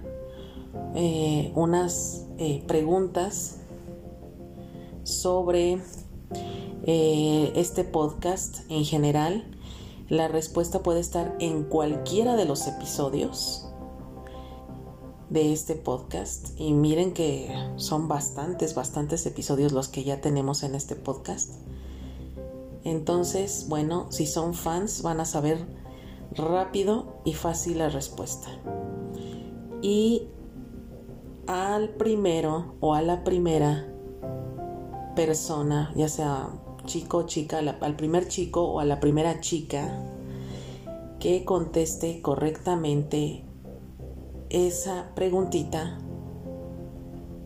eh, 0.96 1.52
unas 1.56 2.28
eh, 2.38 2.64
preguntas 2.68 3.59
sobre 5.10 5.82
eh, 6.84 7.52
este 7.56 7.84
podcast 7.84 8.60
en 8.70 8.86
general. 8.86 9.46
La 10.08 10.28
respuesta 10.28 10.82
puede 10.82 11.00
estar 11.00 11.36
en 11.40 11.64
cualquiera 11.64 12.36
de 12.36 12.46
los 12.46 12.68
episodios 12.68 13.68
de 15.30 15.54
este 15.54 15.76
podcast. 15.76 16.50
Y 16.58 16.74
miren 16.74 17.14
que 17.14 17.54
son 17.76 18.08
bastantes, 18.08 18.76
bastantes 18.76 19.26
episodios 19.26 19.72
los 19.72 19.88
que 19.88 20.04
ya 20.04 20.22
tenemos 20.22 20.64
en 20.64 20.76
este 20.76 20.96
podcast. 20.96 21.56
Entonces, 22.84 23.66
bueno, 23.70 24.08
si 24.10 24.26
son 24.26 24.54
fans 24.54 25.02
van 25.02 25.20
a 25.20 25.26
saber 25.26 25.66
rápido 26.32 27.22
y 27.26 27.34
fácil 27.34 27.80
la 27.80 27.90
respuesta. 27.90 28.50
Y 29.82 30.28
al 31.48 31.90
primero 31.90 32.76
o 32.80 32.94
a 32.94 33.02
la 33.02 33.24
primera 33.24 33.89
persona, 35.20 35.92
ya 35.98 36.08
sea 36.08 36.48
chico 36.86 37.18
o 37.18 37.24
chica, 37.24 37.60
al 37.60 37.96
primer 37.98 38.30
chico 38.30 38.64
o 38.64 38.80
a 38.80 38.86
la 38.86 39.02
primera 39.02 39.42
chica 39.42 40.02
que 41.20 41.44
conteste 41.44 42.22
correctamente 42.22 43.44
esa 44.50 45.12
preguntita 45.16 45.98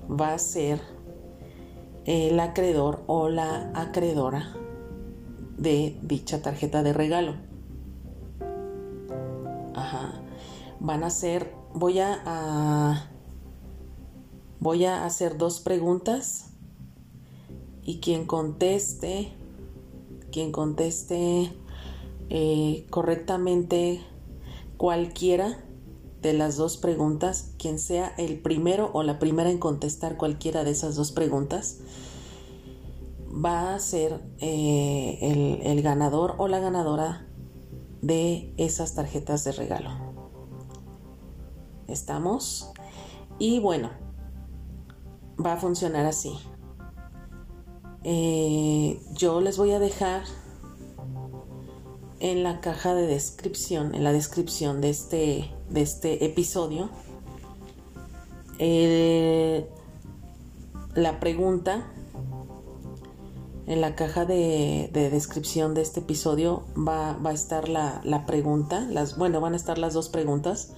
va 0.07 0.35
a 0.35 0.37
ser 0.37 0.81
el 2.05 2.39
acreedor 2.39 3.01
o 3.07 3.29
la 3.29 3.71
acreedora 3.73 4.53
de 5.57 5.97
dicha 6.03 6.43
tarjeta 6.43 6.83
de 6.83 6.93
regalo. 6.93 7.33
Ajá. 9.73 10.21
Van 10.79 11.03
a 11.03 11.09
ser, 11.09 11.51
voy 11.73 11.97
a 11.99 13.09
voy 14.59 14.85
a 14.85 15.05
hacer 15.05 15.39
dos 15.39 15.59
preguntas 15.59 16.52
y 17.85 17.99
quien 17.99 18.25
conteste, 18.25 19.33
quien 20.31 20.51
conteste 20.51 21.51
eh, 22.29 22.85
correctamente 22.89 24.01
cualquiera 24.77 25.63
de 26.21 26.33
las 26.33 26.55
dos 26.55 26.77
preguntas, 26.77 27.53
quien 27.57 27.79
sea 27.79 28.13
el 28.17 28.39
primero 28.39 28.89
o 28.93 29.03
la 29.03 29.19
primera 29.19 29.49
en 29.49 29.57
contestar 29.57 30.17
cualquiera 30.17 30.63
de 30.63 30.71
esas 30.71 30.95
dos 30.95 31.11
preguntas, 31.11 31.79
va 33.33 33.75
a 33.75 33.79
ser 33.79 34.21
eh, 34.39 35.19
el, 35.21 35.67
el 35.67 35.81
ganador 35.81 36.35
o 36.37 36.47
la 36.47 36.59
ganadora 36.59 37.27
de 38.01 38.53
esas 38.57 38.95
tarjetas 38.95 39.43
de 39.43 39.51
regalo. 39.51 39.89
¿Estamos? 41.87 42.71
Y 43.39 43.59
bueno, 43.59 43.89
va 45.43 45.53
a 45.53 45.57
funcionar 45.57 46.05
así. 46.05 46.33
Eh, 48.03 48.99
yo 49.13 49.39
les 49.41 49.57
voy 49.57 49.71
a 49.71 49.79
dejar 49.79 50.23
en 52.19 52.43
la 52.43 52.61
caja 52.61 52.93
de 52.95 53.05
descripción, 53.05 53.95
en 53.95 54.03
la 54.03 54.13
descripción 54.13 54.81
de 54.81 54.89
este, 54.89 55.51
de 55.69 55.81
este 55.81 56.25
episodio, 56.25 56.89
la 60.95 61.19
pregunta 61.19 61.91
En 63.65 63.81
la 63.81 63.95
caja 63.95 64.25
de, 64.25 64.89
descripción 64.93 65.73
de 65.73 65.81
este 65.81 66.01
episodio 66.01 66.63
va, 66.77 67.17
a 67.23 67.33
estar 67.33 67.67
la, 67.69 68.25
pregunta, 68.25 68.81
las, 68.81 69.17
bueno, 69.17 69.41
van 69.41 69.53
a 69.53 69.55
estar 69.55 69.77
las 69.77 69.93
dos 69.93 70.09
preguntas, 70.09 70.73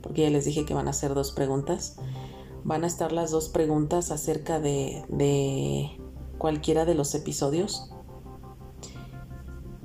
porque 0.00 0.22
ya 0.22 0.30
les 0.30 0.44
dije 0.44 0.64
que 0.64 0.74
van 0.74 0.88
a 0.88 0.92
ser 0.92 1.14
dos 1.14 1.32
preguntas. 1.32 1.96
Van 2.62 2.84
a 2.84 2.86
estar 2.86 3.10
las 3.10 3.30
dos 3.30 3.48
preguntas 3.48 4.10
acerca 4.10 4.60
de 4.60 5.04
cualquiera 6.40 6.86
de 6.86 6.94
los 6.94 7.14
episodios. 7.14 7.92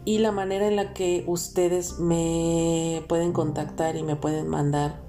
Y 0.06 0.20
la 0.20 0.32
manera 0.32 0.68
en 0.68 0.78
la 0.78 0.94
que 0.94 1.26
ustedes 1.28 2.00
me 2.00 3.04
pueden 3.10 3.34
contactar 3.34 3.98
y 3.98 4.04
me 4.04 4.16
pueden 4.16 4.48
mandar 4.48 5.04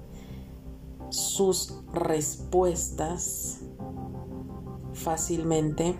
sus 1.09 1.73
respuestas 1.93 3.61
fácilmente 4.93 5.97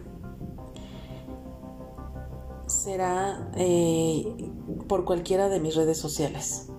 será 2.66 3.50
eh, 3.56 4.52
por 4.88 5.06
cualquiera 5.06 5.48
de 5.48 5.60
mis 5.62 5.76
redes 5.76 5.98
sociales. 5.98 6.70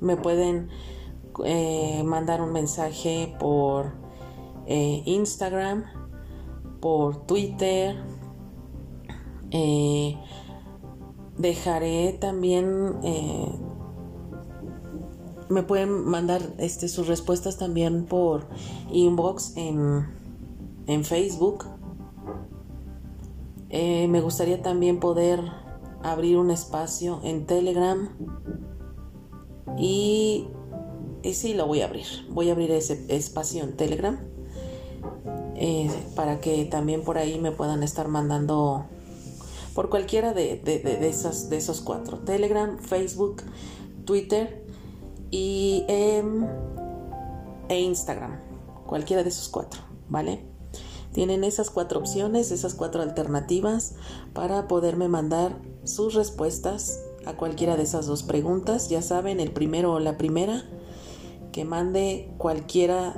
Me 0.00 0.16
pueden 0.16 0.68
eh, 1.44 2.02
mandar 2.04 2.42
un 2.42 2.52
mensaje 2.52 3.34
por 3.38 3.92
eh, 4.66 5.02
Instagram, 5.06 5.84
por 6.80 7.26
Twitter. 7.26 7.96
Dejaré 11.36 12.12
también 12.20 12.98
me 15.48 15.62
pueden 15.62 16.04
mandar 16.04 16.42
este, 16.58 16.88
sus 16.88 17.06
respuestas 17.06 17.56
también 17.56 18.04
por 18.04 18.46
inbox 18.90 19.56
en, 19.56 20.06
en 20.86 21.04
Facebook. 21.04 21.64
Eh, 23.70 24.08
me 24.08 24.20
gustaría 24.20 24.62
también 24.62 25.00
poder 25.00 25.40
abrir 26.02 26.36
un 26.36 26.50
espacio 26.50 27.20
en 27.24 27.46
Telegram. 27.46 28.10
Y, 29.78 30.48
y 31.22 31.34
sí, 31.34 31.54
lo 31.54 31.66
voy 31.66 31.82
a 31.82 31.86
abrir. 31.86 32.06
Voy 32.30 32.48
a 32.50 32.52
abrir 32.52 32.70
ese 32.70 33.04
espacio 33.08 33.64
en 33.64 33.76
Telegram. 33.76 34.18
Eh, 35.60 35.90
para 36.14 36.40
que 36.40 36.64
también 36.66 37.02
por 37.02 37.18
ahí 37.18 37.38
me 37.38 37.50
puedan 37.50 37.82
estar 37.82 38.06
mandando 38.08 38.86
por 39.74 39.90
cualquiera 39.90 40.32
de, 40.32 40.56
de, 40.56 41.08
esas, 41.08 41.50
de 41.50 41.56
esos 41.56 41.80
cuatro. 41.80 42.18
Telegram, 42.18 42.78
Facebook, 42.78 43.42
Twitter 44.04 44.64
y 45.30 45.84
em, 45.88 46.46
e 47.68 47.80
Instagram. 47.80 48.40
Cualquiera 48.86 49.22
de 49.22 49.28
esos 49.28 49.48
cuatro, 49.48 49.80
¿vale? 50.08 50.44
Tienen 51.12 51.44
esas 51.44 51.70
cuatro 51.70 51.98
opciones, 51.98 52.50
esas 52.50 52.74
cuatro 52.74 53.02
alternativas 53.02 53.94
para 54.34 54.68
poderme 54.68 55.08
mandar 55.08 55.58
sus 55.84 56.14
respuestas 56.14 57.00
a 57.26 57.34
cualquiera 57.34 57.76
de 57.76 57.82
esas 57.82 58.06
dos 58.06 58.22
preguntas. 58.22 58.88
Ya 58.88 59.02
saben, 59.02 59.40
el 59.40 59.52
primero 59.52 59.92
o 59.92 60.00
la 60.00 60.16
primera 60.16 60.64
que 61.52 61.64
mande 61.64 62.30
cualquiera 62.38 63.14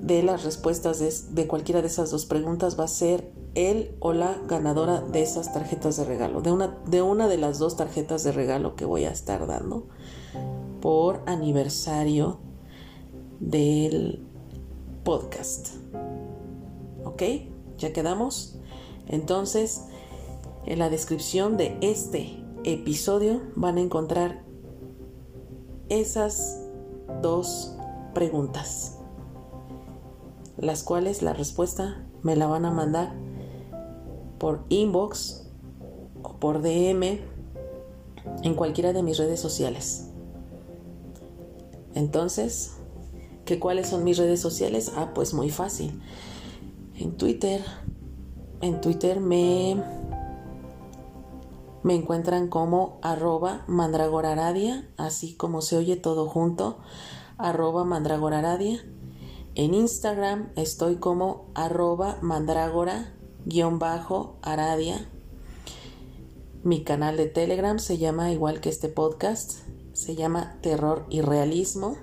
de 0.00 0.22
las 0.22 0.44
respuestas 0.44 0.98
de, 0.98 1.12
de, 1.34 1.46
cualquiera 1.46 1.82
de 1.82 1.88
esas 1.88 2.10
dos 2.10 2.26
preguntas 2.26 2.78
va 2.78 2.84
a 2.84 2.88
ser 2.88 3.30
él 3.54 3.96
o 4.00 4.12
la 4.12 4.36
ganadora 4.46 5.00
de 5.00 5.22
esas 5.22 5.52
tarjetas 5.52 5.96
de 5.96 6.04
regalo, 6.04 6.40
de 6.40 6.52
una, 6.52 6.78
de 6.86 7.02
una 7.02 7.28
de 7.28 7.36
las 7.36 7.58
dos 7.58 7.76
tarjetas 7.76 8.22
de 8.24 8.32
regalo 8.32 8.76
que 8.76 8.84
voy 8.84 9.04
a 9.04 9.10
estar 9.10 9.46
dando 9.46 9.88
por 10.80 11.22
aniversario 11.26 12.38
del 13.40 14.24
podcast. 15.04 15.68
¿Ok? 17.04 17.22
¿Ya 17.78 17.92
quedamos? 17.92 18.58
Entonces, 19.08 19.84
en 20.66 20.78
la 20.78 20.90
descripción 20.90 21.56
de 21.56 21.76
este 21.80 22.44
episodio 22.64 23.40
van 23.56 23.78
a 23.78 23.80
encontrar 23.80 24.44
esas 25.88 26.62
dos 27.22 27.74
preguntas, 28.14 28.98
las 30.56 30.82
cuales 30.82 31.22
la 31.22 31.32
respuesta 31.32 32.06
me 32.22 32.36
la 32.36 32.46
van 32.46 32.64
a 32.64 32.70
mandar 32.70 33.14
por 34.40 34.64
inbox 34.70 35.46
o 36.22 36.32
por 36.38 36.62
DM 36.62 37.20
en 38.42 38.54
cualquiera 38.54 38.94
de 38.94 39.02
mis 39.02 39.18
redes 39.18 39.38
sociales. 39.38 40.08
Entonces, 41.94 42.76
¿qué 43.44 43.60
cuáles 43.60 43.88
son 43.88 44.02
mis 44.02 44.16
redes 44.16 44.40
sociales? 44.40 44.92
Ah, 44.96 45.12
pues 45.14 45.34
muy 45.34 45.50
fácil. 45.50 46.00
En 46.96 47.18
Twitter, 47.18 47.62
en 48.62 48.80
Twitter 48.80 49.20
me, 49.20 49.82
me 51.82 51.94
encuentran 51.94 52.48
como 52.48 52.98
arroba 53.02 53.64
mandragoraradia, 53.68 54.88
así 54.96 55.34
como 55.34 55.60
se 55.60 55.76
oye 55.76 55.96
todo 55.96 56.26
junto, 56.26 56.78
arroba 57.36 57.84
mandragoraradia. 57.84 58.80
En 59.54 59.74
Instagram 59.74 60.50
estoy 60.56 60.96
como 60.96 61.50
arroba 61.54 62.18
mandragora-aradia. 63.46 65.08
Mi 66.62 66.84
canal 66.84 67.16
de 67.16 67.26
Telegram 67.26 67.78
se 67.78 67.98
llama 67.98 68.32
igual 68.32 68.60
que 68.60 68.68
este 68.68 68.88
podcast, 68.88 69.60
se 69.92 70.14
llama 70.14 70.58
Terror 70.60 71.06
y 71.08 71.22
Realismo. 71.22 71.96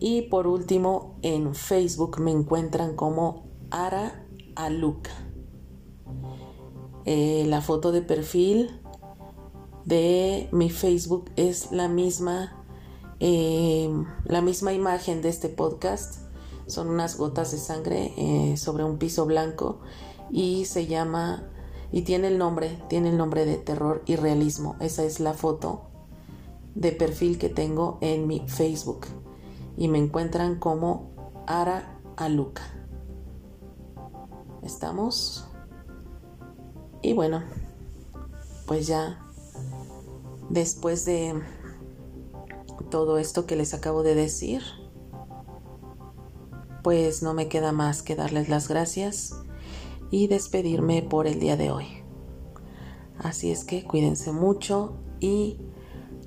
Y 0.00 0.22
por 0.22 0.46
último, 0.46 1.18
en 1.22 1.54
Facebook 1.54 2.20
me 2.20 2.30
encuentran 2.30 2.96
como 2.96 3.46
Ara 3.70 4.26
Aluca. 4.56 5.10
Eh, 7.04 7.44
la 7.48 7.60
foto 7.60 7.90
de 7.90 8.02
perfil 8.02 8.80
de 9.84 10.48
mi 10.52 10.70
Facebook 10.70 11.30
es 11.36 11.72
la 11.72 11.88
misma, 11.88 12.64
eh, 13.20 13.90
la 14.24 14.40
misma 14.40 14.72
imagen 14.72 15.22
de 15.22 15.28
este 15.28 15.48
podcast. 15.48 16.21
Son 16.72 16.88
unas 16.88 17.18
gotas 17.18 17.52
de 17.52 17.58
sangre 17.58 18.14
eh, 18.16 18.56
sobre 18.56 18.82
un 18.82 18.96
piso 18.96 19.26
blanco 19.26 19.80
y 20.30 20.64
se 20.64 20.86
llama 20.86 21.46
y 21.92 22.00
tiene 22.00 22.28
el 22.28 22.38
nombre, 22.38 22.82
tiene 22.88 23.10
el 23.10 23.18
nombre 23.18 23.44
de 23.44 23.58
terror 23.58 24.02
y 24.06 24.16
realismo. 24.16 24.76
Esa 24.80 25.04
es 25.04 25.20
la 25.20 25.34
foto 25.34 25.82
de 26.74 26.92
perfil 26.92 27.36
que 27.36 27.50
tengo 27.50 27.98
en 28.00 28.26
mi 28.26 28.48
Facebook 28.48 29.00
y 29.76 29.88
me 29.88 29.98
encuentran 29.98 30.58
como 30.58 31.10
Ara 31.46 32.00
Aluca. 32.16 32.62
¿Estamos? 34.62 35.46
Y 37.02 37.12
bueno, 37.12 37.42
pues 38.66 38.86
ya 38.86 39.22
después 40.48 41.04
de 41.04 41.34
todo 42.88 43.18
esto 43.18 43.44
que 43.44 43.56
les 43.56 43.74
acabo 43.74 44.02
de 44.02 44.14
decir, 44.14 44.62
pues 46.82 47.22
no 47.22 47.34
me 47.34 47.48
queda 47.48 47.72
más 47.72 48.02
que 48.02 48.16
darles 48.16 48.48
las 48.48 48.68
gracias 48.68 49.34
y 50.10 50.26
despedirme 50.26 51.02
por 51.02 51.26
el 51.26 51.40
día 51.40 51.56
de 51.56 51.70
hoy. 51.70 51.86
Así 53.18 53.50
es 53.50 53.64
que 53.64 53.84
cuídense 53.84 54.32
mucho 54.32 54.96
y 55.20 55.58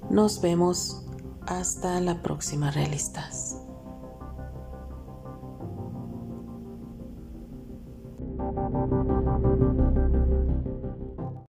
nos 0.09 0.41
vemos 0.41 1.05
hasta 1.45 1.99
la 1.99 2.21
próxima, 2.21 2.71
realistas. 2.71 3.61